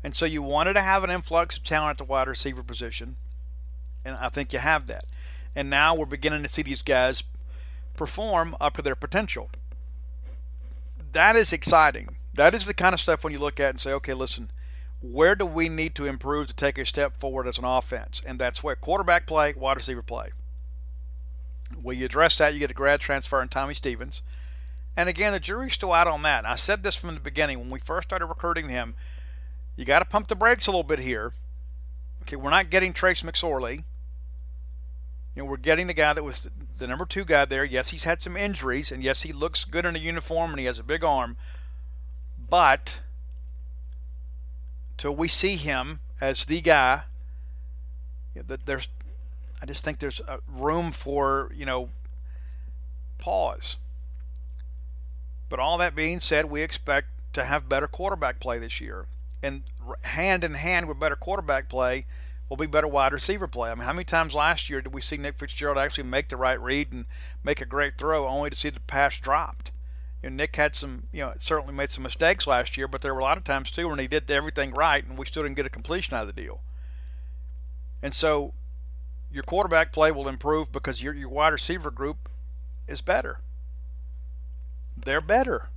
[0.05, 3.17] And so you wanted to have an influx of talent at the wide receiver position
[4.07, 5.05] and I think you have that.
[5.55, 7.25] And now we're beginning to see these guys
[7.97, 9.51] perform up to their potential.
[11.13, 12.17] That is exciting.
[12.35, 14.51] That is the kind of stuff when you look at and say, okay, listen,
[15.01, 18.21] where do we need to improve to take a step forward as an offense?
[18.27, 20.31] And that's where quarterback play, wide receiver play.
[21.83, 24.23] When you address that, you get a grad transfer in Tommy Stevens.
[24.97, 26.47] And again, the jury's still out on that.
[26.47, 28.95] I said this from the beginning when we first started recruiting him.
[29.77, 31.35] You got to pump the brakes a little bit here.
[32.23, 33.85] Okay, we're not getting Trace McSorley.
[35.35, 37.65] You know, we're getting the guy that was the number two guy there.
[37.65, 40.67] Yes, he's had some injuries, and yes, he looks good in a uniform and he
[40.67, 41.37] has a big arm.
[42.49, 43.01] But
[44.97, 47.03] till we see him as the guy,
[48.35, 48.89] know, there's,
[49.63, 51.91] I just think there's room for you know
[53.19, 53.77] pause.
[55.49, 59.07] But all that being said, we expect to have better quarterback play this year,
[59.43, 59.63] and
[60.03, 62.07] hand in hand with better quarterback play
[62.49, 63.71] will be better wide receiver play.
[63.71, 66.37] I mean, how many times last year did we see Nick Fitzgerald actually make the
[66.37, 67.07] right read and
[67.43, 69.73] make a great throw, only to see the pass dropped?
[70.23, 73.15] You know, Nick had some, you know, certainly made some mistakes last year, but there
[73.15, 75.57] were a lot of times too when he did everything right and we still didn't
[75.57, 76.61] get a completion out of the deal.
[78.03, 78.55] And so,
[79.31, 82.29] your quarterback play will improve because your your wide receiver group
[82.87, 83.41] is better.
[84.97, 85.69] They're better.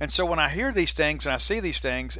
[0.00, 2.18] And so when I hear these things and I see these things,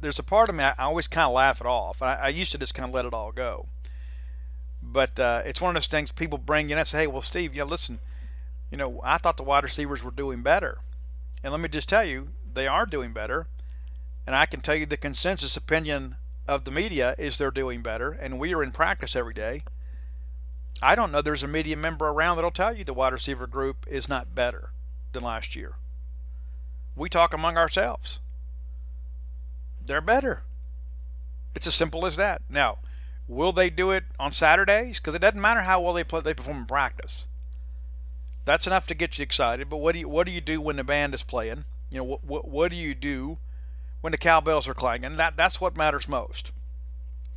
[0.00, 2.02] there's a part of me I, always kind of laugh it off.
[2.02, 3.66] I, I, used to just kind of let it all go.
[4.82, 7.54] But uh, it's one of those things people bring in and say, "Hey, well, Steve,
[7.54, 8.00] you know, listen,
[8.70, 10.78] you know, I thought the wide receivers were doing better."
[11.42, 13.46] And let me just tell you, they are doing better.
[14.26, 16.16] And I can tell you the consensus opinion
[16.48, 19.62] of the media is they're doing better, and we are in practice every day.
[20.82, 23.86] I don't know there's a media member around that'll tell you the wide receiver group
[23.88, 24.70] is not better
[25.12, 25.76] than last year.
[26.94, 28.20] We talk among ourselves
[29.86, 30.42] they're better.
[31.54, 32.42] It's as simple as that.
[32.48, 32.78] Now,
[33.28, 34.98] will they do it on Saturdays?
[34.98, 37.26] Because it doesn't matter how well they play, they perform in practice.
[38.44, 39.68] That's enough to get you excited.
[39.68, 41.64] But what do you what do you do when the band is playing?
[41.90, 43.38] You know what what, what do you do
[44.00, 45.16] when the cowbells are clanging?
[45.16, 46.52] That that's what matters most.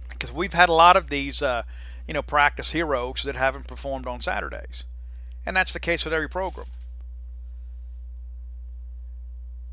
[0.09, 1.63] Because we've had a lot of these, uh,
[2.07, 4.83] you know, practice heroes that haven't performed on Saturdays,
[5.45, 6.67] and that's the case with every program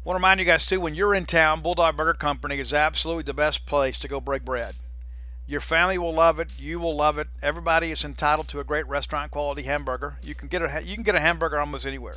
[0.07, 3.25] want to remind you guys too when you're in town, Bulldog Burger Company is absolutely
[3.25, 4.77] the best place to go break bread.
[5.49, 6.51] Your family will love it.
[6.57, 7.27] You will love it.
[7.43, 10.19] Everybody is entitled to a great restaurant quality hamburger.
[10.23, 12.17] You can get a you can get a hamburger almost anywhere.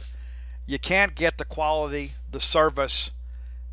[0.67, 3.09] You can't get the quality, the service,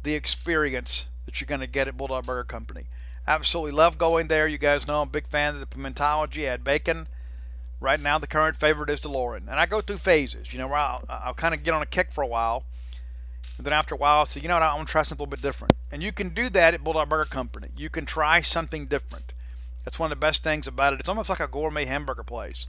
[0.03, 2.85] the experience that you're going to get at Bulldog Burger Company.
[3.27, 4.49] Absolutely love going there.
[4.49, 6.45] You guys know I'm a big fan of the pimentology.
[6.45, 7.07] Add bacon.
[7.81, 10.55] Right now, the current favorite is DeLorean, and I go through phases.
[10.55, 12.65] You know, where I'll, I'll kind of get on a kick for a while,
[13.57, 15.23] and then after a while, I'll say, you know what, I want to try something
[15.23, 15.73] a little bit different.
[15.91, 17.69] And you can do that at Bulldog Burger Company.
[17.77, 19.33] You can try something different.
[19.85, 21.01] That's one of the best things about it.
[21.01, 22.67] It's almost like a gourmet hamburger place.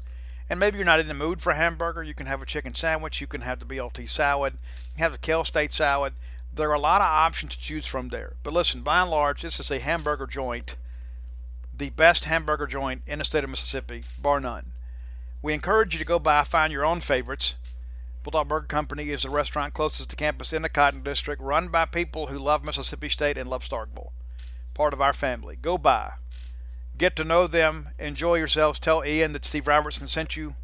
[0.49, 2.03] And maybe you're not in the mood for a hamburger.
[2.03, 3.19] You can have a chicken sandwich.
[3.19, 4.53] You can have the BLT salad.
[4.53, 6.13] You can have the kale state salad.
[6.53, 8.33] There are a lot of options to choose from there.
[8.43, 10.75] But listen, by and large, this is a hamburger joint,
[11.75, 14.71] the best hamburger joint in the state of Mississippi, bar none.
[15.41, 17.55] We encourage you to go by, find your own favorites.
[18.27, 21.85] Bulldog Burger Company is the restaurant closest to campus in the Cotton District, run by
[21.85, 24.11] people who love Mississippi State and love Starkville.
[24.73, 25.55] Part of our family.
[25.55, 26.11] Go by,
[26.97, 27.91] Get to know them.
[27.97, 28.79] Enjoy yourselves.
[28.79, 30.55] Tell Ian that Steve Robertson sent you.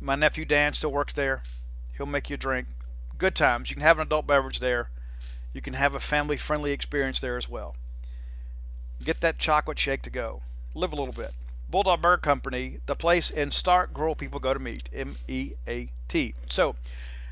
[0.00, 1.42] My nephew Dan still works there.
[1.98, 2.68] He'll make you a drink.
[3.18, 3.68] Good times.
[3.68, 4.88] You can have an adult beverage there.
[5.52, 7.76] You can have a family friendly experience there as well.
[9.04, 10.40] Get that chocolate shake to go.
[10.74, 11.32] Live a little bit.
[11.70, 14.88] Bulldog Burger Company, the place in Starkville people go to meet.
[14.92, 16.34] M E A T.
[16.48, 16.76] So,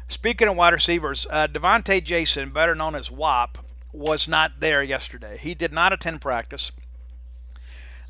[0.09, 3.59] speaking of wide receivers, uh, Devonta Jason, better known as WAP,
[3.92, 5.38] was not there yesterday.
[5.40, 6.72] He did not attend practice.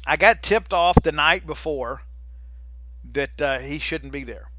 [0.07, 2.03] I got tipped off the night before
[3.13, 4.51] that uh, he shouldn't be there.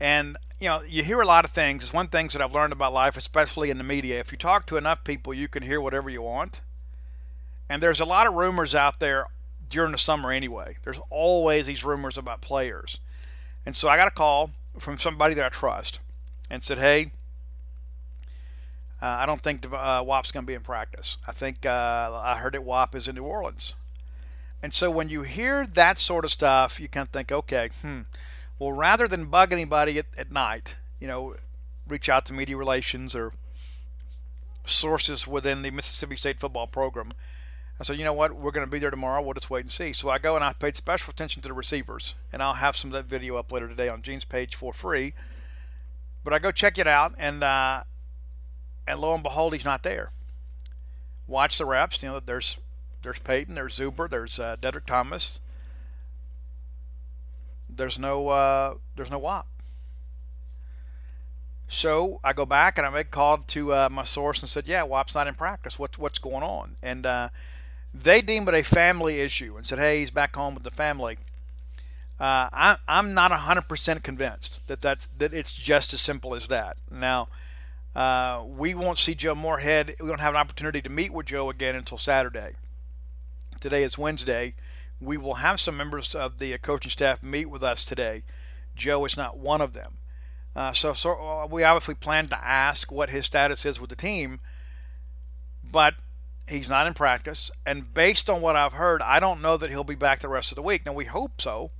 [0.00, 1.82] And you know, you hear a lot of things.
[1.82, 4.20] It's one thing that I've learned about life, especially in the media.
[4.20, 6.60] If you talk to enough people, you can hear whatever you want.
[7.68, 9.26] And there's a lot of rumors out there
[9.68, 10.76] during the summer anyway.
[10.82, 12.98] There's always these rumors about players.
[13.66, 15.98] And so I got a call from somebody that I trust
[16.50, 17.12] and said, "Hey,
[19.00, 21.18] uh, I don't think uh, WAP's going to be in practice.
[21.26, 23.74] I think uh, I heard that WAP is in New Orleans."
[24.62, 28.00] And so when you hear that sort of stuff, you kind of think, okay, hmm,
[28.58, 31.34] well, rather than bug anybody at, at night, you know,
[31.86, 33.32] reach out to media relations or
[34.64, 37.10] sources within the Mississippi State football program.
[37.78, 39.20] I said, you know what, we're going to be there tomorrow.
[39.20, 39.92] We'll just wait and see.
[39.92, 42.90] So I go and I paid special attention to the receivers, and I'll have some
[42.90, 45.12] of that video up later today on Gene's page for free.
[46.22, 47.82] But I go check it out, and uh,
[48.86, 50.12] and lo and behold, he's not there.
[51.26, 52.02] Watch the reps.
[52.02, 52.58] You know, there's
[53.02, 55.40] there's Payton, there's Zuber, there's uh, Deddrick Thomas.
[57.68, 59.46] There's no uh, there's no WAP.
[61.66, 64.68] So I go back and I make a call to uh, my source and said,
[64.68, 65.78] "Yeah, WAP's not in practice.
[65.78, 67.28] What's what's going on?" And uh,
[67.94, 71.18] they deemed it a family issue and said, "Hey, he's back home with the family."
[72.20, 76.76] Uh, I, I'm not 100% convinced that that's that it's just as simple as that.
[76.90, 77.28] Now,
[77.94, 79.96] uh, we won't see Joe Moorhead.
[80.00, 82.54] We don't have an opportunity to meet with Joe again until Saturday
[83.64, 84.54] today is Wednesday.
[85.00, 88.22] We will have some members of the coaching staff meet with us today.
[88.76, 89.94] Joe is not one of them.
[90.54, 93.96] Uh, so, so uh, we obviously plan to ask what his status is with the
[93.96, 94.40] team,
[95.62, 95.94] but
[96.48, 97.50] he's not in practice.
[97.64, 100.52] And based on what I've heard, I don't know that he'll be back the rest
[100.52, 100.86] of the week.
[100.86, 101.70] Now we hope so.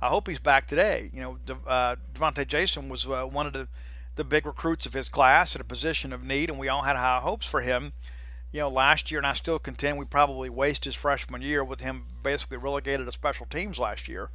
[0.00, 1.10] I hope he's back today.
[1.12, 3.68] You know, De- uh, Devonta Jason was uh, one of the,
[4.16, 6.96] the big recruits of his class at a position of need, and we all had
[6.96, 7.92] high hopes for him
[8.52, 11.80] you know, last year, and I still contend we probably wasted his freshman year with
[11.80, 14.30] him basically relegated to special teams last year.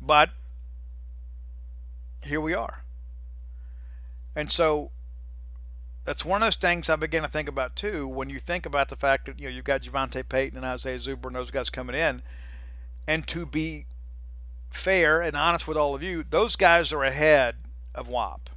[0.00, 0.30] But
[2.22, 2.84] here we are.
[4.36, 4.90] And so
[6.04, 8.88] that's one of those things I begin to think about too when you think about
[8.88, 11.70] the fact that you know you've got JaVonta Payton and Isaiah Zuber and those guys
[11.70, 12.22] coming in,
[13.06, 13.86] and to be
[14.70, 17.56] fair and honest with all of you, those guys are ahead
[17.94, 18.50] of WAP.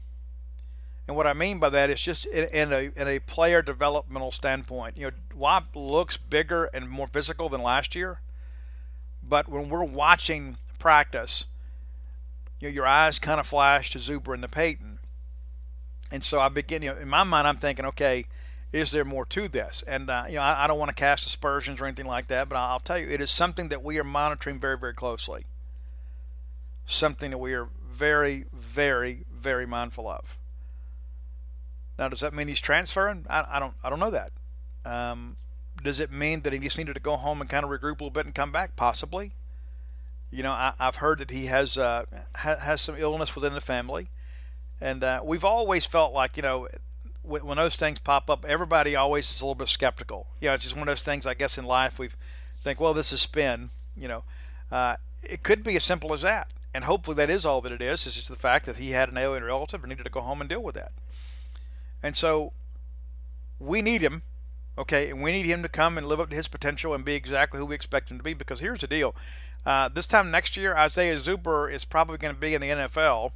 [1.08, 4.32] And what I mean by that is just in, in, a in a player developmental
[4.32, 4.98] standpoint.
[4.98, 8.22] You know, WAP looks bigger and more physical than last year,
[9.22, 11.46] but when we're watching practice,
[12.60, 14.95] you know, your eyes kind of flash to Zuber and the Payton.
[16.12, 18.26] And so I begin, you know, in my mind, I'm thinking, okay,
[18.72, 19.84] is there more to this?
[19.88, 22.50] And uh, you know, I, I don't want to cast aspersions or anything like that,
[22.50, 25.46] but I'll tell you, it is something that we are monitoring very, very closely.
[26.86, 30.38] Something that we are very, very, very mindful of.
[31.98, 33.26] Now, does that mean he's transferring?
[33.30, 34.32] I, I don't I don't know that.
[34.84, 35.38] Um,
[35.84, 38.04] does it mean that he just needed to go home and kind of regroup a
[38.04, 38.76] little bit and come back?
[38.76, 39.34] Possibly.
[40.32, 43.62] You know, I, have heard that he has uh, ha, has some illness within the
[43.62, 44.10] family,
[44.82, 46.68] and uh, we've always felt like you know
[47.24, 50.28] when, when, those things pop up, everybody always is a little bit skeptical.
[50.40, 51.26] You know, it's just one of those things.
[51.26, 52.10] I guess in life we
[52.64, 53.70] think, well, this is spin.
[53.96, 54.24] You know,
[54.72, 57.82] uh, it could be as simple as that, and hopefully that is all that it
[57.82, 58.06] is.
[58.06, 60.42] Is just the fact that he had an alien relative and needed to go home
[60.42, 60.92] and deal with that.
[62.04, 62.54] And so
[63.60, 64.22] we need him.
[64.78, 67.16] Okay, and we need him to come and live up to his potential and be
[67.16, 68.34] exactly who we expect him to be.
[68.34, 69.16] Because here's the deal:
[69.66, 73.32] uh, this time next year, Isaiah Zuber is probably going to be in the NFL,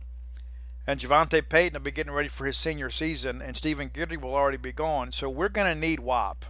[0.87, 4.33] and JaVonta Payton will be getting ready for his senior season, and Stephen Guidry will
[4.33, 5.11] already be gone.
[5.11, 6.45] So we're going to need Whop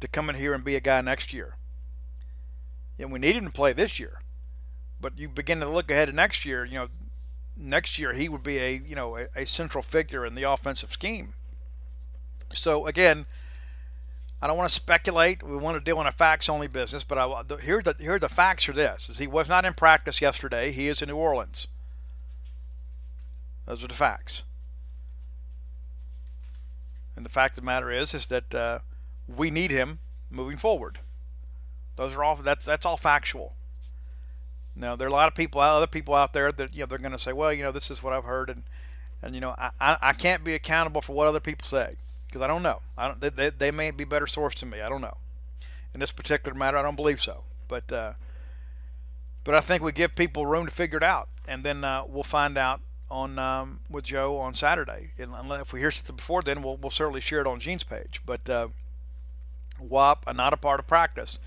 [0.00, 1.56] to come in here and be a guy next year.
[2.98, 4.20] And we need him to play this year,
[5.00, 6.64] but you begin to look ahead to next year.
[6.64, 6.88] You know,
[7.56, 10.92] next year he would be a you know a, a central figure in the offensive
[10.92, 11.34] scheme.
[12.52, 13.26] So again
[14.42, 15.44] I don't want to speculate.
[15.44, 18.68] We want to deal in a facts-only business, but I, here, the, here the facts
[18.68, 20.72] are this: is he was not in practice yesterday.
[20.72, 21.68] He is in New Orleans.
[23.66, 24.42] Those are the facts.
[27.14, 28.78] And the fact of the matter is, is that uh,
[29.28, 30.98] we need him moving forward.
[31.96, 33.54] Those are all that's that's all factual.
[34.74, 36.98] Now there are a lot of people, other people out there that you know they're
[36.98, 38.62] going to say, well, you know, this is what I've heard, and
[39.22, 41.96] and you know, I, I, I can't be accountable for what other people say
[42.26, 42.80] because I don't know.
[42.96, 43.20] I don't.
[43.20, 44.80] They, they, may be better sourced than me.
[44.80, 45.18] I don't know.
[45.92, 47.44] In this particular matter, I don't believe so.
[47.68, 48.14] But uh,
[49.44, 52.22] but I think we give people room to figure it out, and then uh, we'll
[52.22, 52.80] find out
[53.12, 55.10] on um, with Joe on Saturday.
[55.18, 58.22] And if we hear something before then, we'll we'll certainly share it on Gene's page.
[58.24, 58.68] But uh,
[59.80, 61.38] WAP, uh, not a part of practice.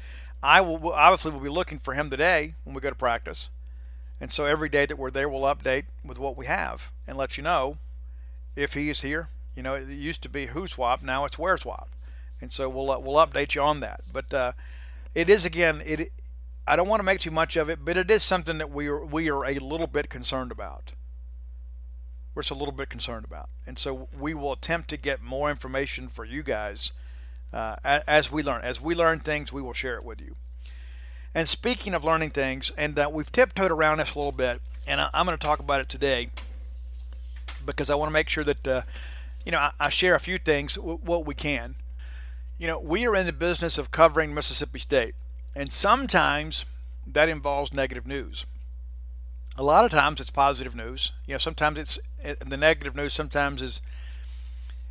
[0.41, 3.49] I will obviously will be looking for him today when we go to practice,
[4.21, 7.35] and so every day that we're there, we'll update with what we have and let
[7.37, 7.77] you know
[8.55, 11.57] if he is here you know, it used to be who swap, now it's where
[11.57, 11.89] swap,
[12.41, 14.01] and so we'll uh, we'll update you on that.
[14.11, 14.51] But uh,
[15.15, 16.11] it is again, it
[16.67, 18.87] I don't want to make too much of it, but it is something that we
[18.87, 20.91] are we are a little bit concerned about.
[22.35, 25.49] We're just a little bit concerned about, and so we will attempt to get more
[25.49, 26.91] information for you guys
[27.53, 28.61] uh, as we learn.
[28.61, 30.35] As we learn things, we will share it with you.
[31.33, 34.99] And speaking of learning things, and uh, we've tiptoed around this a little bit, and
[34.99, 36.29] I, am going to talk about it today
[37.65, 38.81] because I want to make sure that uh,
[39.45, 41.75] you know, I, I share a few things, what we can.
[42.57, 45.15] You know, we are in the business of covering Mississippi State,
[45.55, 46.65] and sometimes
[47.05, 48.45] that involves negative news.
[49.57, 51.11] A lot of times it's positive news.
[51.25, 51.99] You know, sometimes it's
[52.45, 53.13] the negative news.
[53.13, 53.81] Sometimes is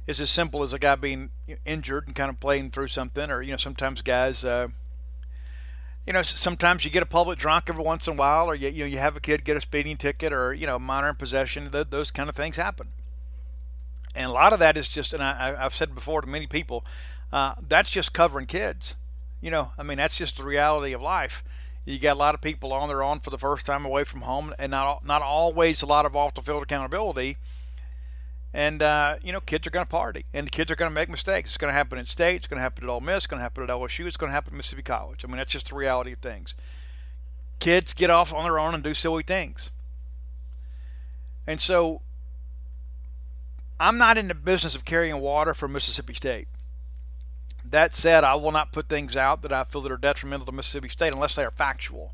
[0.07, 1.31] is as simple as a guy being
[1.65, 4.45] injured and kind of playing through something, or you know, sometimes guys.
[4.45, 4.69] Uh,
[6.07, 8.69] you know, sometimes you get a public drunk every once in a while, or you,
[8.69, 11.17] you know, you have a kid get a speeding ticket, or you know, minor in
[11.17, 11.71] possession.
[11.71, 12.89] Th- those kind of things happen
[14.15, 16.85] and a lot of that is just, and I, have said before to many people,
[17.33, 18.95] uh, that's just covering kids.
[19.41, 21.43] You know, I mean, that's just the reality of life.
[21.85, 24.23] You got a lot of people on their own for the first time away from
[24.23, 27.37] home, and not not always a lot of off the field accountability.
[28.55, 31.11] And uh, you know, kids are going to party, and kids are going to make
[31.11, 31.51] mistakes.
[31.51, 32.37] It's going to happen in state.
[32.37, 33.17] It's going to happen at Ole Miss.
[33.17, 34.07] It's going to happen at LSU.
[34.07, 35.25] It's going to happen at Mississippi College.
[35.25, 36.55] I mean, that's just the reality of things.
[37.59, 39.71] Kids get off on their own and do silly things.
[41.47, 42.01] And so
[43.79, 46.49] I'm not in the business of carrying water for Mississippi State.
[47.65, 50.53] That said, I will not put things out that I feel that are detrimental to
[50.53, 52.13] Mississippi State unless they are factual.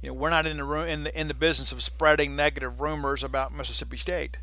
[0.00, 2.80] You know, we're not in the room in the in the business of spreading negative
[2.80, 4.38] rumors about Mississippi State.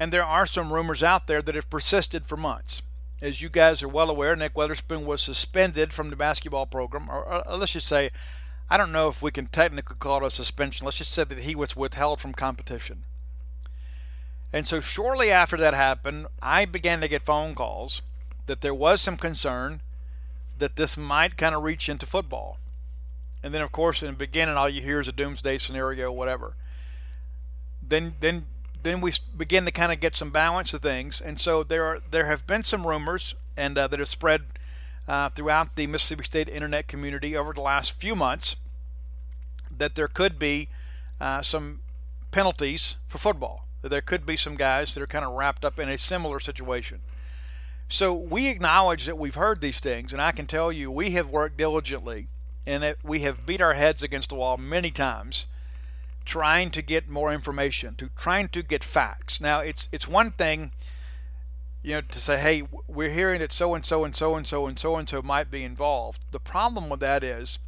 [0.00, 2.82] And there are some rumors out there that have persisted for months.
[3.20, 7.44] As you guys are well aware, Nick Weatherspoon was suspended from the basketball program, or,
[7.46, 8.10] or let's just say,
[8.68, 10.86] I don't know if we can technically call it a suspension.
[10.86, 13.04] Let's just say that he was withheld from competition.
[14.52, 18.02] And so shortly after that happened, I began to get phone calls
[18.46, 19.80] that there was some concern
[20.58, 22.58] that this might kind of reach into football.
[23.42, 26.54] And then, of course, in the beginning, all you hear is a doomsday scenario, whatever.
[27.86, 28.46] Then, then,
[28.82, 32.00] then we begin to kind of get some balance of things, and so there are
[32.10, 34.42] there have been some rumors and uh, that have spread
[35.08, 38.56] uh, throughout the Mississippi State internet community over the last few months
[39.76, 40.68] that there could be
[41.20, 41.80] uh, some
[42.30, 45.78] penalties for football that there could be some guys that are kind of wrapped up
[45.78, 47.00] in a similar situation.
[47.92, 51.28] So we acknowledge that we've heard these things, and I can tell you we have
[51.28, 52.28] worked diligently
[52.66, 55.44] and that we have beat our heads against the wall many times
[56.24, 59.42] trying to get more information, to trying to get facts.
[59.42, 60.72] Now it's it's one thing,
[61.82, 64.66] you know, to say, hey, we're hearing that so and so and so and so
[64.66, 66.22] and so and so might be involved.
[66.30, 67.58] The problem with that is,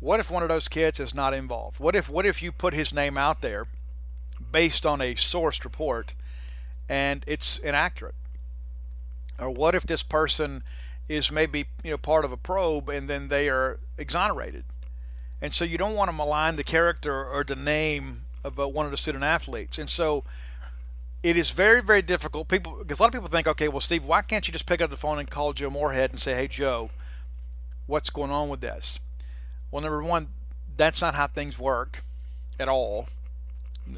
[0.00, 1.80] what if one of those kids is not involved?
[1.80, 3.66] What if what if you put his name out there
[4.52, 6.12] based on a sourced report
[6.90, 8.16] and it's inaccurate?
[9.38, 10.62] Or what if this person
[11.08, 14.64] is maybe you know part of a probe and then they are exonerated?
[15.40, 18.86] And so you don't want to malign the character or the name of uh, one
[18.86, 19.78] of the student athletes.
[19.78, 20.24] And so
[21.22, 22.48] it is very, very difficult.
[22.48, 24.80] People, because a lot of people think, okay, well, Steve, why can't you just pick
[24.80, 26.90] up the phone and call Joe Moorhead and say, hey, Joe,
[27.86, 28.98] what's going on with this?
[29.70, 30.28] Well, number one,
[30.76, 32.02] that's not how things work
[32.58, 33.08] at all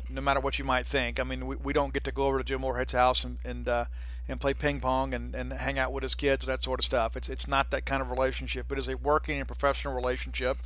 [0.09, 1.19] no matter what you might think.
[1.19, 3.69] I mean, we, we don't get to go over to Jim Moorhead's house and and
[3.69, 3.85] uh,
[4.29, 7.17] and play ping pong and, and hang out with his kids, that sort of stuff.
[7.17, 8.67] It's it's not that kind of relationship.
[8.69, 10.59] But It is a working and professional relationship.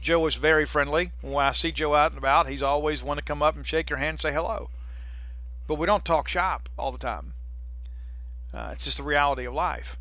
[0.00, 1.12] Joe is very friendly.
[1.20, 3.90] When I see Joe out and about, he's always one to come up and shake
[3.90, 4.70] your hand and say hello.
[5.68, 7.34] But we don't talk shop all the time.
[8.52, 9.96] Uh, it's just the reality of life.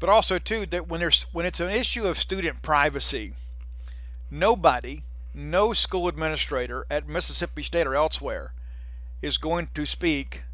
[0.00, 3.34] But also too that when there's when it's an issue of student privacy,
[4.30, 5.02] nobody,
[5.34, 8.52] no school administrator at Mississippi State or elsewhere,
[9.20, 10.44] is going to speak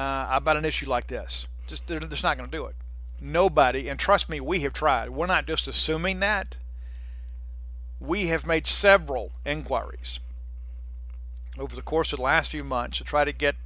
[0.00, 1.46] uh, about an issue like this.
[1.66, 2.74] Just they're just not going to do it.
[3.20, 5.10] Nobody, and trust me, we have tried.
[5.10, 6.56] We're not just assuming that
[8.00, 10.20] we have made several inquiries
[11.58, 13.56] over the course of the last few months to try to get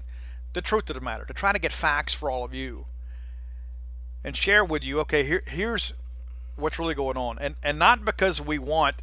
[0.54, 2.86] the truth of the matter, to try to get facts for all of you
[4.24, 5.92] and share with you, okay, here, here's
[6.56, 7.38] what's really going on.
[7.38, 8.96] And, and not because we want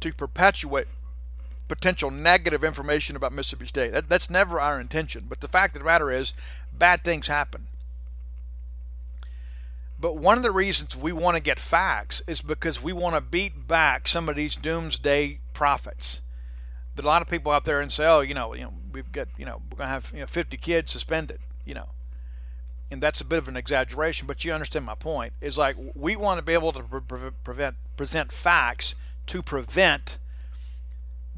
[0.00, 0.86] to perpetuate
[1.72, 3.92] potential negative information about Mississippi State.
[3.92, 5.24] That, that's never our intention.
[5.26, 6.34] But the fact of the matter is,
[6.70, 7.66] bad things happen.
[9.98, 13.22] But one of the reasons we want to get facts is because we want to
[13.22, 16.20] beat back some of these doomsday prophets.
[16.94, 19.10] That a lot of people out there and say, "Oh, you know, you know, we've
[19.10, 21.88] got, you know, we're going to have, you know, 50 kids suspended," you know.
[22.90, 25.32] And that's a bit of an exaggeration, but you understand my point.
[25.40, 28.94] Is like we want to be able to pre- prevent present facts
[29.26, 30.18] to prevent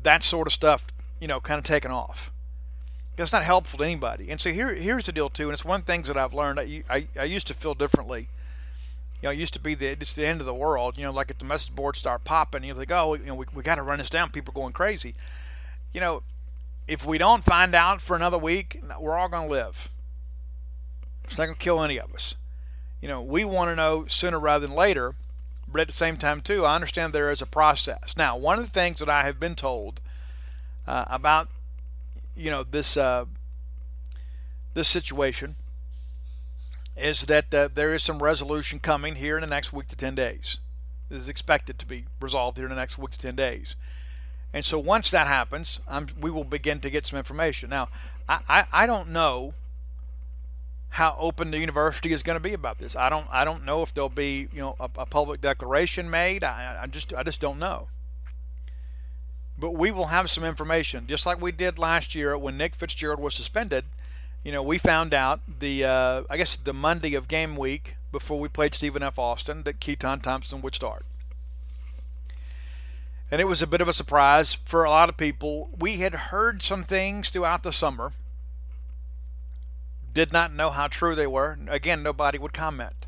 [0.05, 0.87] that sort of stuff,
[1.21, 2.31] you know, kind of taken off.
[3.17, 4.31] That's not helpful to anybody.
[4.31, 6.35] And so here, here's the deal too, and it's one of the things that I've
[6.35, 6.59] learned.
[6.59, 8.29] I, I, I used to feel differently
[9.25, 10.99] you know, it used to be the it's the end of the world.
[10.99, 13.47] You know, like if the message boards start popping, you think, oh, you know, we,
[13.55, 14.29] we got to run this down.
[14.29, 15.15] People are going crazy.
[15.95, 16.23] You know,
[16.87, 19.89] if we don't find out for another week, we're all going to live.
[21.25, 22.35] It's not going to kill any of us.
[23.01, 25.15] You know, we want to know sooner rather than later.
[25.75, 28.17] But at the same time, too, I understand there is a process.
[28.17, 30.01] Now, one of the things that I have been told
[30.87, 31.49] uh, about,
[32.37, 33.25] you know, this uh,
[34.75, 35.57] this situation
[36.97, 40.15] is that uh, there is some resolution coming here in the next week to 10
[40.15, 40.59] days.
[41.09, 43.75] This is expected to be resolved here in the next week to 10 days.
[44.53, 47.69] And so once that happens, I'm, we will begin to get some information.
[47.69, 47.89] Now,
[48.29, 49.55] I, I, I don't know
[50.95, 52.97] how open the university is going to be about this.
[52.97, 56.45] I don't I don't know if there'll be you know a, a public declaration made.
[56.45, 57.89] I, I just I just don't know.
[59.57, 63.21] But we will have some information, just like we did last year when Nick Fitzgerald
[63.21, 63.85] was suspended
[64.45, 68.39] you know, we found out the uh, I guess the Monday of game week before
[68.39, 69.19] we played Stephen F.
[69.19, 71.05] Austin that Keytaon Thompson would start.
[73.31, 75.71] And it was a bit of a surprise for a lot of people.
[75.77, 78.13] We had heard some things throughout the summer,
[80.15, 81.59] did not know how true they were.
[81.69, 83.07] Again, nobody would comment.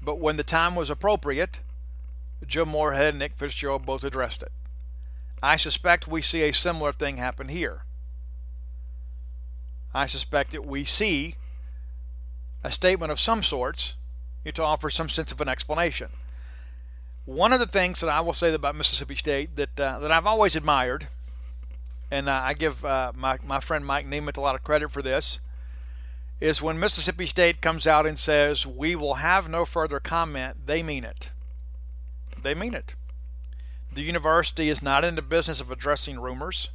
[0.00, 1.60] But when the time was appropriate,
[2.46, 4.52] Joe Moorhead and Nick Fitzgerald both addressed it.
[5.42, 7.82] I suspect we see a similar thing happen here.
[9.92, 11.34] I suspect that we see
[12.62, 13.94] a statement of some sorts
[14.54, 16.08] to offer some sense of an explanation.
[17.26, 20.26] One of the things that I will say about Mississippi State that uh, that I've
[20.26, 21.08] always admired,
[22.10, 25.02] and uh, I give uh, my my friend Mike Nemeth a lot of credit for
[25.02, 25.38] this,
[26.40, 30.66] is when Mississippi State comes out and says we will have no further comment.
[30.66, 31.30] They mean it.
[32.42, 32.94] They mean it.
[33.92, 36.68] The university is not in the business of addressing rumors.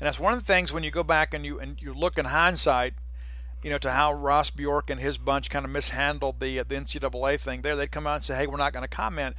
[0.00, 2.18] And that's one of the things when you go back and you and you look
[2.18, 2.94] in hindsight,
[3.62, 7.38] you know, to how Ross Bjork and his bunch kind of mishandled the the NCAA
[7.38, 7.62] thing.
[7.62, 9.36] There, they'd come out and say, "Hey, we're not going to comment,"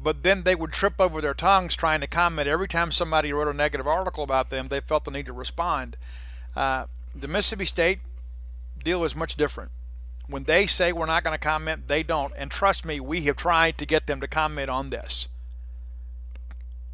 [0.00, 3.48] but then they would trip over their tongues trying to comment every time somebody wrote
[3.48, 4.68] a negative article about them.
[4.68, 5.96] They felt the need to respond.
[6.54, 7.98] Uh, the Mississippi State
[8.86, 9.70] deal is much different.
[10.28, 12.32] When they say we're not going to comment, they don't.
[12.36, 15.28] And trust me, we have tried to get them to comment on this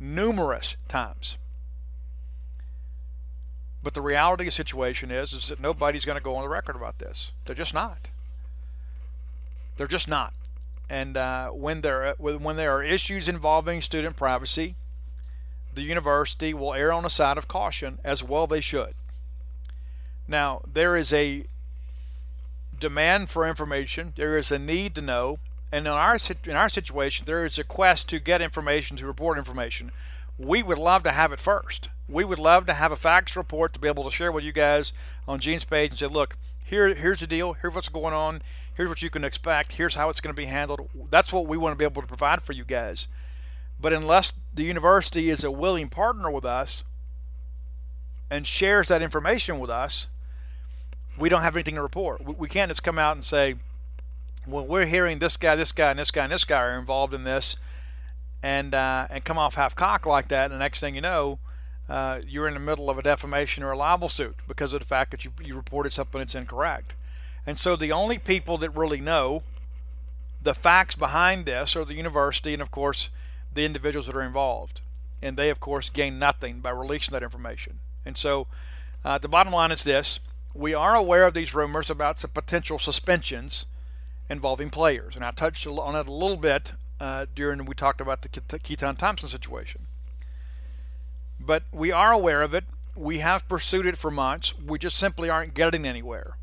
[0.00, 1.36] numerous times.
[3.82, 6.48] But the reality of the situation is, is that nobody's going to go on the
[6.48, 7.32] record about this.
[7.44, 8.10] They're just not.
[9.76, 10.34] They're just not.
[10.90, 14.76] And uh, when there when there are issues involving student privacy,
[15.74, 18.94] the university will err on the side of caution, as well they should.
[20.28, 21.46] Now there is a
[22.82, 24.12] demand for information.
[24.16, 25.38] There is a need to know,
[25.72, 29.38] and in our in our situation, there is a quest to get information to report
[29.38, 29.90] information.
[30.38, 33.72] We would love to have it first we would love to have a facts report
[33.72, 34.92] to be able to share with you guys
[35.26, 37.54] on Gene's page and say, look, here, here's the deal.
[37.54, 38.42] Here's what's going on.
[38.74, 39.72] Here's what you can expect.
[39.72, 40.88] Here's how it's going to be handled.
[41.10, 43.08] That's what we want to be able to provide for you guys.
[43.80, 46.84] But unless the university is a willing partner with us
[48.30, 50.06] and shares that information with us,
[51.18, 52.38] we don't have anything to report.
[52.38, 53.56] We can't just come out and say,
[54.46, 57.14] well, we're hearing this guy, this guy, and this guy, and this guy are involved
[57.14, 57.56] in this
[58.42, 61.38] and uh, and come off half cock like that, and the next thing you know,
[61.88, 64.86] uh, you're in the middle of a defamation or a libel suit because of the
[64.86, 66.94] fact that you, you reported something that's incorrect.
[67.46, 69.42] And so the only people that really know
[70.40, 73.10] the facts behind this are the university and, of course,
[73.52, 74.80] the individuals that are involved.
[75.20, 77.78] And they, of course, gain nothing by releasing that information.
[78.04, 78.46] And so
[79.04, 80.18] uh, the bottom line is this
[80.54, 83.66] we are aware of these rumors about some potential suspensions
[84.28, 85.16] involving players.
[85.16, 88.98] And I touched on it a little bit uh, during we talked about the Keytaon
[88.98, 89.86] Thompson situation.
[91.40, 92.64] But we are aware of it.
[92.94, 94.54] We have pursued it for months.
[94.58, 96.36] We just simply aren't getting anywhere.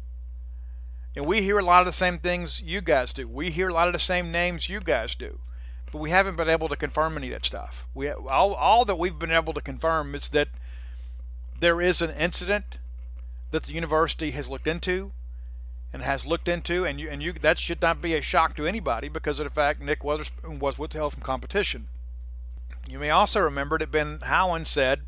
[1.16, 3.28] And we hear a lot of the same things you guys do.
[3.28, 5.40] We hear a lot of the same names you guys do.
[5.92, 7.88] But we haven't been able to confirm any of that stuff.
[7.94, 10.50] We all, all that we've been able to confirm is that
[11.60, 12.78] there is an incident
[13.52, 15.12] that the university has looked into
[15.92, 18.66] and has looked into, and you and you that should not be a shock to
[18.66, 21.88] anybody because of the fact Nick Weatherspoon was withheld from competition.
[22.88, 25.02] You may also remember that Ben Howland said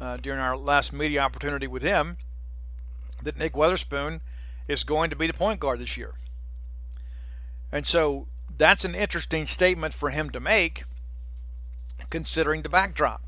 [0.00, 2.16] uh, during our last media opportunity with him
[3.22, 4.20] that Nick Weatherspoon
[4.68, 6.14] is going to be the point guard this year.
[7.70, 10.84] And so that's an interesting statement for him to make,
[12.10, 13.22] considering the backdrop,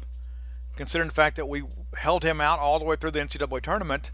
[0.77, 1.63] considering the fact that we
[1.97, 4.11] held him out all the way through the NCAA tournament,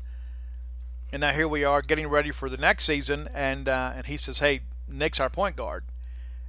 [1.14, 4.16] and now here we are getting ready for the next season, and uh, and he
[4.16, 5.84] says, "Hey, Nick's our point guard,"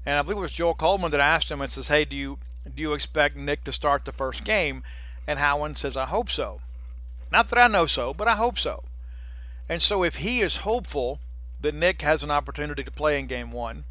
[0.08, 2.40] and I believe it was Joel Coleman that asked him and says, "Hey, do you
[2.74, 4.82] do you expect Nick to start the first game?"
[5.28, 6.62] And Howland says, "I hope so."
[7.32, 8.84] Not that I know so, but I hope so.
[9.70, 11.20] And so if he is hopeful
[11.62, 13.86] that Nick has an opportunity to play in game one,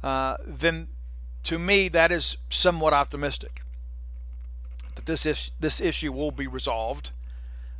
[0.00, 0.86] uh, then
[1.42, 3.62] to me that is somewhat optimistic
[4.94, 7.10] that this is, this issue will be resolved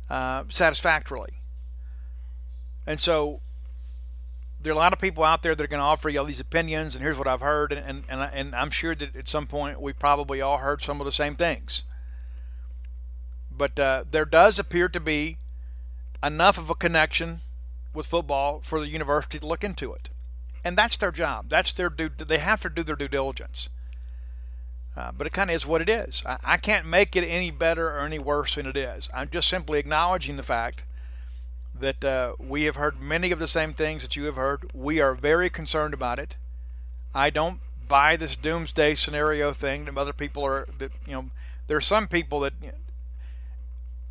[0.09, 1.33] uh, satisfactorily.
[2.85, 3.41] And so
[4.61, 6.25] there are a lot of people out there that are going to offer you all
[6.25, 9.47] these opinions, and here's what I've heard, and, and, and, I'm sure that at some
[9.47, 11.83] point we probably all heard some of the same things.
[13.55, 15.37] But uh, there does appear to be
[16.23, 17.41] enough of a connection
[17.93, 20.09] with football for the university to look into it.
[20.63, 21.49] And that's their job.
[21.49, 22.09] That's their due.
[22.09, 23.69] They have to do their due diligence.
[24.99, 26.21] Uh, but it kind of is what it is.
[26.25, 29.07] I, I can't make it any better or any worse than it is.
[29.13, 30.83] I'm just simply acknowledging the fact
[31.79, 34.69] that uh, we have heard many of the same things that you have heard.
[34.73, 36.35] We are very concerned about it.
[37.15, 40.67] I don't buy this doomsday scenario thing that other people are.
[40.79, 41.25] That you know,
[41.67, 42.53] there are some people that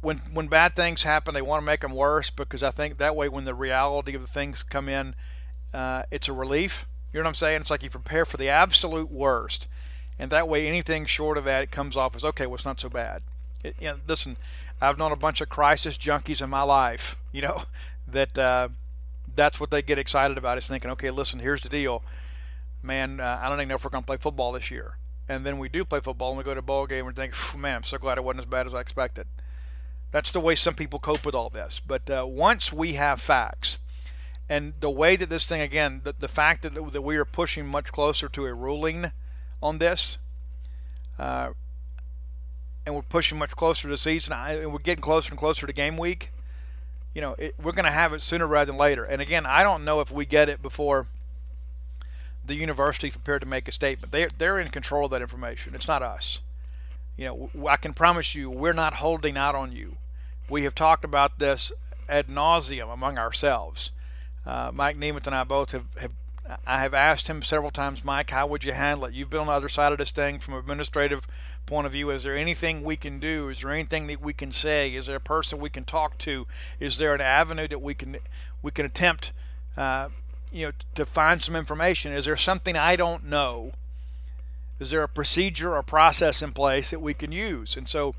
[0.01, 3.14] when when bad things happen, they want to make them worse because I think that
[3.14, 5.14] way when the reality of the things come in,
[5.74, 6.86] uh, it's a relief.
[7.12, 7.61] You know what I'm saying?
[7.61, 9.66] It's like you prepare for the absolute worst,
[10.19, 12.47] and that way anything short of that comes off as okay.
[12.47, 13.23] Well, it's not so bad.
[13.62, 14.37] It, you know, listen,
[14.81, 17.16] I've known a bunch of crisis junkies in my life.
[17.31, 17.64] You know
[18.11, 18.71] that uh,
[19.37, 22.03] that's what they get excited about is thinking, okay, listen, here's the deal,
[22.83, 23.21] man.
[23.21, 24.97] Uh, I don't even know if we're going to play football this year.
[25.29, 27.35] And then we do play football and we go to a ball game and think,
[27.57, 29.27] man, I'm so glad it wasn't as bad as I expected.
[30.11, 31.81] That's the way some people cope with all this.
[31.87, 33.79] But uh, once we have facts,
[34.49, 37.66] and the way that this thing again, the, the fact that that we are pushing
[37.66, 39.12] much closer to a ruling
[39.63, 40.19] on this,
[41.19, 41.51] uh,
[42.87, 45.73] and we're pushing much closer to the season, and we're getting closer and closer to
[45.73, 46.33] game week.
[47.15, 49.05] You know, it, we're going to have it sooner rather than later.
[49.05, 51.07] And again, I don't know if we get it before
[52.45, 54.13] the university prepared to make a statement.
[54.13, 55.75] They're they're in control of that information.
[55.75, 56.41] It's not us
[57.19, 59.97] you know, I can promise you we're not holding out on you.
[60.49, 61.73] We have talked about this
[62.09, 63.91] ad nauseum among ourselves.
[64.47, 66.13] Uh, Mike Nemeth and I both have, have
[66.66, 69.14] I have asked him several times, Mike, how would you handle it?
[69.14, 71.26] You've been on the other side of this thing from an administrative
[71.66, 72.11] point of view.
[72.11, 73.49] Is there anything we can do?
[73.49, 74.94] Is there anything that we can say?
[74.94, 76.46] Is there a person we can talk to?
[76.80, 78.16] Is there an avenue that we can
[78.62, 79.32] we can attempt,
[79.76, 80.09] uh,
[80.51, 82.12] you know, to find some information?
[82.12, 83.72] Is there something I don't know
[84.78, 87.76] is there a procedure or process in place that we can use?
[87.76, 88.14] And so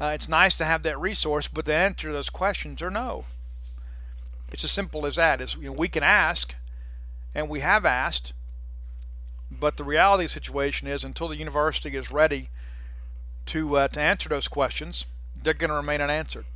[0.00, 3.24] uh, it's nice to have that resource, but the answer to those questions are no.
[4.52, 5.40] It's as simple as that.
[5.40, 6.54] Is you know, we can ask,
[7.34, 8.32] and we have asked,
[9.50, 12.50] but the reality of the situation is until the university is ready
[13.46, 15.06] to uh, to answer those questions,
[15.42, 16.46] they're going to remain unanswered.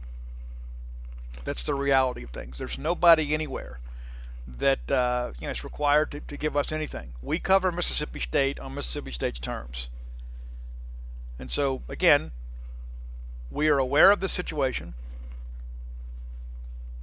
[1.44, 2.58] That's the reality of things.
[2.58, 3.78] There's nobody anywhere
[4.46, 7.12] that uh, you know is required to, to give us anything.
[7.22, 9.88] We cover Mississippi State on Mississippi State's terms.
[11.38, 12.32] And so again,
[13.50, 14.94] we are aware of the situation.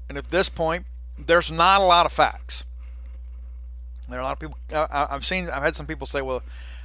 [0.07, 0.85] And at this point,
[1.17, 2.63] there's not a lot of facts.
[4.09, 4.57] There are a lot of people.
[4.71, 5.49] I, have seen.
[5.49, 6.43] I've had some people say, "Well,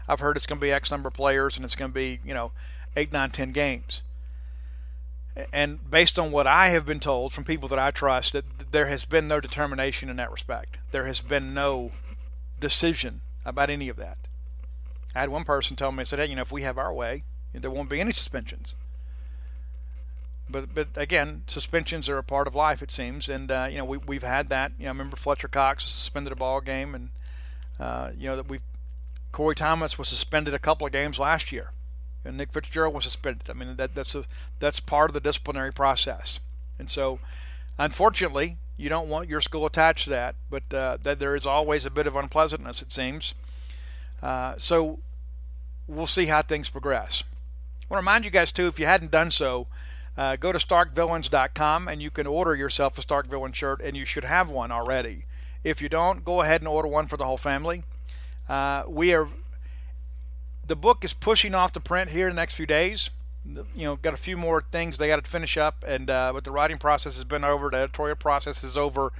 [0.09, 2.21] I've heard it's going to be X number of players, and it's going to be,
[2.25, 2.53] you know,
[2.97, 4.03] eight, nine, ten games."
[5.53, 8.87] and based on what I have been told from people that I trust, that there
[8.87, 10.79] has been no determination in that respect.
[10.91, 11.93] There has been no
[12.59, 14.19] decision about any of that.
[15.15, 16.93] I had one person tell me, I said, hey, you know, if we have our
[16.93, 18.75] way, there won't be any suspensions.
[20.51, 23.85] But but again, suspensions are a part of life, it seems, and uh, you know
[23.85, 24.73] we we've had that.
[24.79, 27.11] You know, I remember Fletcher Cox suspended a ball game, and
[27.79, 28.61] uh, you know that we
[29.33, 31.71] Corey Thomas was suspended a couple of games last year,
[32.25, 33.49] and Nick Fitzgerald was suspended.
[33.49, 34.25] I mean that that's a
[34.59, 36.41] that's part of the disciplinary process,
[36.79, 37.21] and so
[37.79, 41.85] unfortunately you don't want your school attached to that, but uh, that there is always
[41.85, 43.35] a bit of unpleasantness, it seems.
[44.23, 45.01] Uh, so
[45.87, 47.23] we'll see how things progress.
[47.83, 49.67] I want to remind you guys too, if you hadn't done so,
[50.21, 54.05] uh, go to starkvillains.com and you can order yourself a Stark Villain shirt, and you
[54.05, 55.25] should have one already.
[55.65, 57.85] If you don't, go ahead and order one for the whole family.
[58.47, 59.29] Uh, we are
[60.67, 63.09] the book is pushing off the print here in the next few days.
[63.47, 66.45] You know, got a few more things they got to finish up, and uh, but
[66.45, 67.71] the writing process has been over.
[67.71, 69.13] The editorial process is over.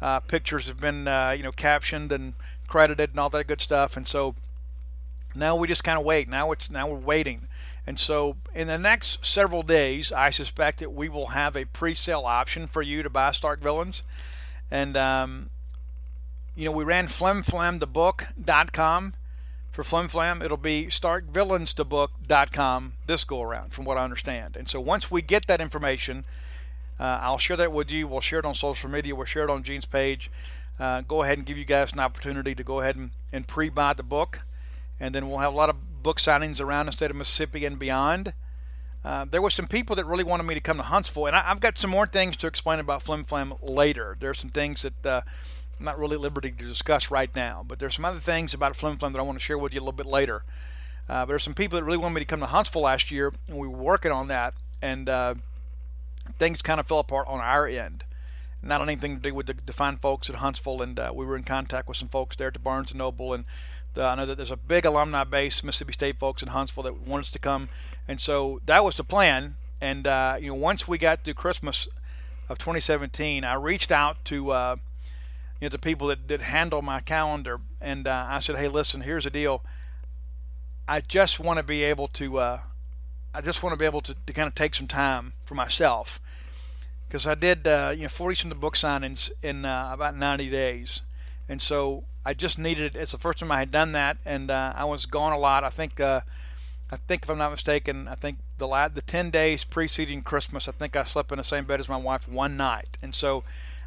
[0.00, 2.32] Uh, pictures have been uh, you know captioned and
[2.68, 4.34] credited and all that good stuff, and so
[5.34, 6.26] now we just kind of wait.
[6.26, 7.48] Now it's now we're waiting.
[7.88, 12.24] And so, in the next several days, I suspect that we will have a pre-sale
[12.26, 14.02] option for you to buy Stark Villains.
[14.70, 15.48] And um,
[16.54, 19.14] you know, we ran flimflamthebook.com
[19.70, 20.44] for flimflam.
[20.44, 24.54] It'll be starkvillainsthebook.com this go around, from what I understand.
[24.54, 26.24] And so, once we get that information,
[27.00, 28.06] uh, I'll share that with you.
[28.06, 29.16] We'll share it on social media.
[29.16, 30.30] We'll share it on Gene's page.
[30.78, 33.94] Uh, go ahead and give you guys an opportunity to go ahead and, and pre-buy
[33.94, 34.40] the book
[35.00, 37.78] and then we'll have a lot of book signings around the state of Mississippi and
[37.78, 38.32] beyond.
[39.04, 41.42] Uh, there were some people that really wanted me to come to Huntsville, and I,
[41.42, 44.16] have got some more things to explain about Flim Flam later.
[44.18, 45.20] There are some things that uh,
[45.78, 48.76] I'm not really at liberty to discuss right now, but there's some other things about
[48.76, 50.42] Flim Flam that I want to share with you a little bit later.
[51.08, 53.32] Uh, but there's some people that really wanted me to come to Huntsville last year,
[53.46, 55.34] and we were working on that, and uh,
[56.38, 58.04] things kind of fell apart on our end.
[58.60, 61.36] Not anything to do with the, the fine folks at Huntsville, and uh, we were
[61.36, 63.44] in contact with some folks there at the Barnes & Noble, and
[63.96, 67.00] uh, I know that there's a big alumni base, Mississippi State folks in Huntsville that
[67.00, 67.68] want us to come,
[68.06, 69.56] and so that was the plan.
[69.80, 71.88] And uh, you know, once we got through Christmas
[72.48, 74.76] of 2017, I reached out to uh,
[75.60, 79.02] you know the people that, that handle my calendar, and uh, I said, "Hey, listen,
[79.02, 79.62] here's the deal.
[80.86, 82.60] I just want to be able to, uh,
[83.34, 86.20] I just want to be able to, to kind of take some time for myself."
[87.06, 90.50] Because I did, uh, you know, 40 some of the book signings in about 90
[90.50, 91.00] days,
[91.48, 92.98] and so I just needed it.
[93.00, 95.64] It's the first time I had done that, and uh, I was gone a lot.
[95.64, 96.20] I think, uh,
[96.90, 100.72] I think if I'm not mistaken, I think the the 10 days preceding Christmas, I
[100.72, 103.44] think I slept in the same bed as my wife one night, and so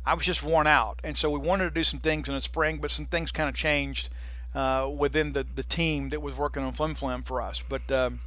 [0.07, 0.99] I was just worn out.
[1.03, 3.47] And so we wanted to do some things in the spring, but some things kind
[3.47, 4.09] of changed
[4.55, 7.63] uh, within the the team that was working on Flim Flam for us.
[7.69, 8.21] But um,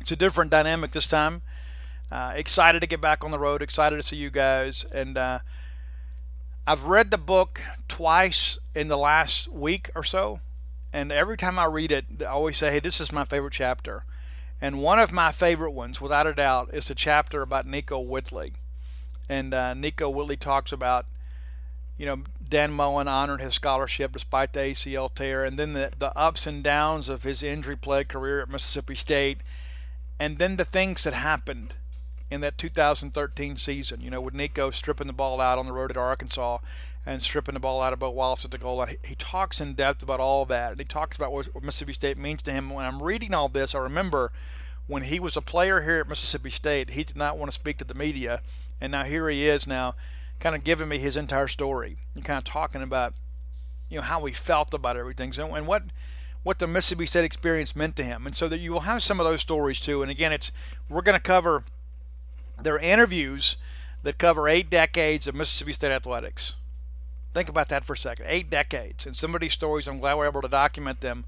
[0.00, 1.42] it's a different dynamic this time.
[2.10, 3.60] Uh, excited to get back on the road.
[3.60, 5.40] Excited to see you guys, and uh,
[6.66, 10.40] I've read the book twice in the last week or so,
[10.92, 14.04] and every time I read it, I always say, "Hey, this is my favorite chapter."
[14.60, 18.54] And one of my favorite ones, without a doubt, is the chapter about Nickoe Whitley.
[19.28, 21.06] And uh, Nickoe Whitley talks about,
[21.98, 26.16] you know, Dan Mullen honored his scholarship despite the ACL tear, and then the, the
[26.18, 29.38] ups and downs of his injury-plagued career at Mississippi State,
[30.18, 31.74] and then the things that happened
[32.30, 34.00] in that 2013 season.
[34.00, 36.58] You know, with Nickoe stripping the ball out on the road at Arkansas
[37.04, 38.88] and stripping the ball out of Bo Wallace at the goal line.
[38.88, 40.72] He, he talks in depth about all that.
[40.72, 42.70] And he talks about what, what Mississippi State means to him.
[42.70, 44.32] When I'm reading all this, I remember
[44.88, 47.78] when he was a player here at Mississippi State, he did not want to speak
[47.78, 48.40] to the media.
[48.80, 49.94] And now here he is now
[50.40, 53.14] kind of giving me his entire story and kind of talking about,
[53.88, 55.84] you know, how he felt about everything so, and what
[56.42, 58.24] what the Mississippi State experience meant to him.
[58.24, 60.02] And so that you will have some of those stories too.
[60.02, 60.52] And again, it's
[60.88, 61.64] we're going to cover–
[62.62, 63.56] there are interviews
[64.02, 66.54] that cover eight decades of Mississippi State athletics.
[67.34, 68.26] Think about that for a second.
[68.28, 71.24] Eight decades, and some of these stories, I'm glad we're able to document them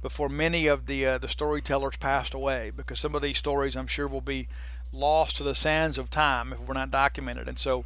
[0.00, 3.86] before many of the uh, the storytellers passed away, because some of these stories, I'm
[3.86, 4.48] sure, will be
[4.92, 7.46] lost to the sands of time if we're not documented.
[7.46, 7.84] And so,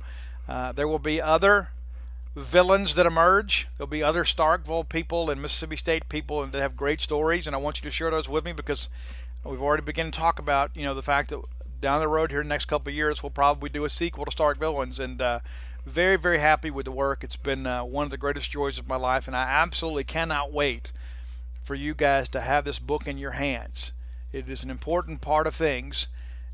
[0.49, 1.71] uh, there will be other
[2.37, 3.69] villains that emerge.
[3.77, 7.59] There'll be other Starkville people and Mississippi State people that have great stories, and I
[7.59, 8.89] want you to share those with me because
[9.45, 11.41] we've already begun to talk about you know the fact that
[11.85, 14.31] down the road here in the next couple years, we'll probably do a sequel to
[14.31, 14.99] Stark Villains.
[14.99, 15.41] And uh,
[15.85, 17.23] very, very happy with the work.
[17.23, 20.51] It's been uh, one of the greatest joys of my life, and I absolutely cannot
[20.51, 20.93] wait
[21.63, 23.93] for you guys to have this book in your hands.
[24.33, 26.09] It is an important part of things,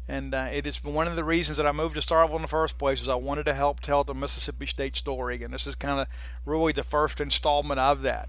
[0.09, 2.49] and uh, it is one of the reasons that I moved to Starkville in the
[2.49, 3.01] first place.
[3.01, 6.09] Is I wanted to help tell the Mississippi State story, and this is kind of
[6.45, 8.29] really the first installment of that.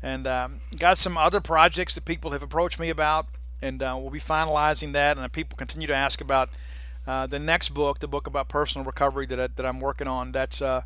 [0.00, 3.26] And um, got some other projects that people have approached me about
[3.62, 5.18] and uh, we'll be finalizing that.
[5.18, 6.50] And people continue to ask about
[7.06, 10.32] uh, the next book, the book about personal recovery that, I, that I'm working on.
[10.32, 10.82] That's uh,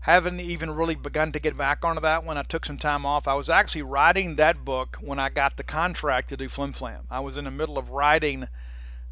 [0.00, 2.38] haven't even really begun to get back onto that one.
[2.38, 3.26] I took some time off.
[3.26, 7.06] I was actually writing that book when I got the contract to do Flim Flam.
[7.10, 8.48] I was in the middle of writing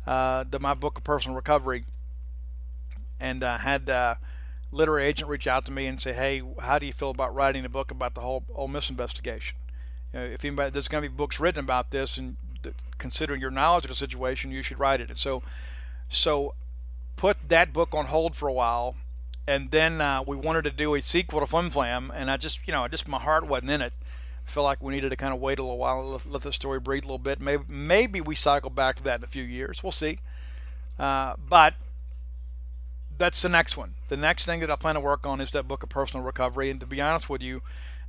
[0.07, 1.85] uh, the, my book of personal recovery,
[3.19, 4.19] and I uh, had
[4.73, 7.65] literary agent reach out to me and say, "Hey, how do you feel about writing
[7.65, 9.57] a book about the whole Ole Miss investigation?
[10.13, 12.37] If anybody, there's going to be books written about this, and
[12.99, 15.43] considering your knowledge of the situation, you should write it." And so,
[16.09, 16.55] so
[17.17, 18.97] put that book on hold for a while
[19.47, 22.67] and then uh, we wanted to do a sequel to Flim Flam, and I just,
[22.67, 23.93] you know, just my heart wasn't in it.
[24.47, 26.53] I feel like we needed to kind of wait a little while, let, let the
[26.53, 27.41] story breathe a little bit.
[27.41, 29.83] Maybe, maybe we cycle back to that in a few years.
[29.83, 30.19] We'll see.
[30.99, 31.75] Uh, but
[33.17, 33.95] that's the next one.
[34.09, 36.71] The next thing that I plan to work on is that book of personal recovery.
[36.71, 37.63] And to be honest with you,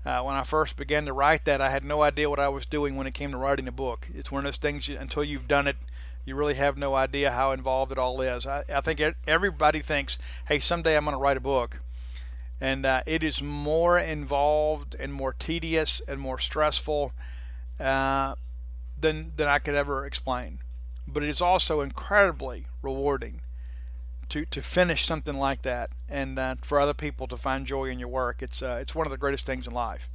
[0.08, 2.66] uh, when I first began to write that, I had no idea what I was
[2.66, 4.08] doing when it came to writing a book.
[4.16, 5.76] It's one of those things you, until you've done it,
[6.24, 8.47] you really have no idea how involved it all is.
[8.47, 11.82] I, I think everybody thinks, hey, someday I'm going to write a book.
[12.62, 17.12] And uh, it is more involved and more tedious and more stressful
[17.78, 18.36] uh,
[18.97, 20.60] than, than I could ever explain.
[21.05, 23.41] But it is also incredibly rewarding
[24.30, 27.99] to, to finish something like that and uh, for other people to find joy in
[27.99, 28.41] your work.
[28.41, 30.09] It's, uh, it's one of the greatest things in life.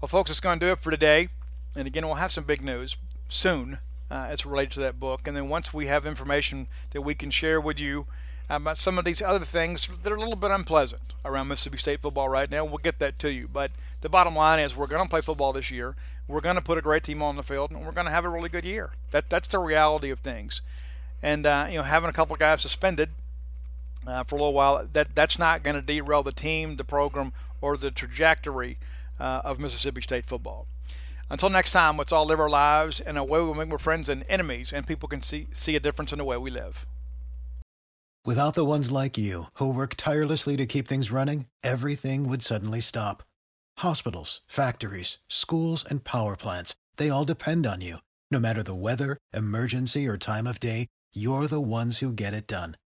[0.00, 1.28] Well, folks, it's going to do it for today.
[1.76, 2.96] And again, we'll have some big news
[3.28, 3.78] soon
[4.10, 5.26] uh, as related to that book.
[5.26, 8.06] And then once we have information that we can share with you
[8.50, 12.02] about some of these other things that are a little bit unpleasant around Mississippi State
[12.02, 13.48] football right now, we'll get that to you.
[13.50, 13.70] But
[14.02, 15.96] the bottom line is we're going to play football this year.
[16.28, 18.24] We're going to put a great team on the field, and we're going to have
[18.24, 18.90] a really good year.
[19.10, 20.60] That that's the reality of things.
[21.22, 23.10] And uh, you know, having a couple guys suspended
[24.06, 27.32] uh, for a little while that that's not going to derail the team, the program,
[27.60, 28.78] or the trajectory
[29.20, 30.66] uh, of Mississippi State football.
[31.30, 34.08] Until next time, let's all live our lives in a way we make more friends
[34.08, 36.84] and enemies, and people can see, see a difference in the way we live.
[38.24, 42.80] Without the ones like you, who work tirelessly to keep things running, everything would suddenly
[42.80, 43.22] stop.
[43.78, 47.96] Hospitals, factories, schools, and power plants, they all depend on you.
[48.30, 52.46] No matter the weather, emergency, or time of day, you're the ones who get it
[52.46, 52.76] done.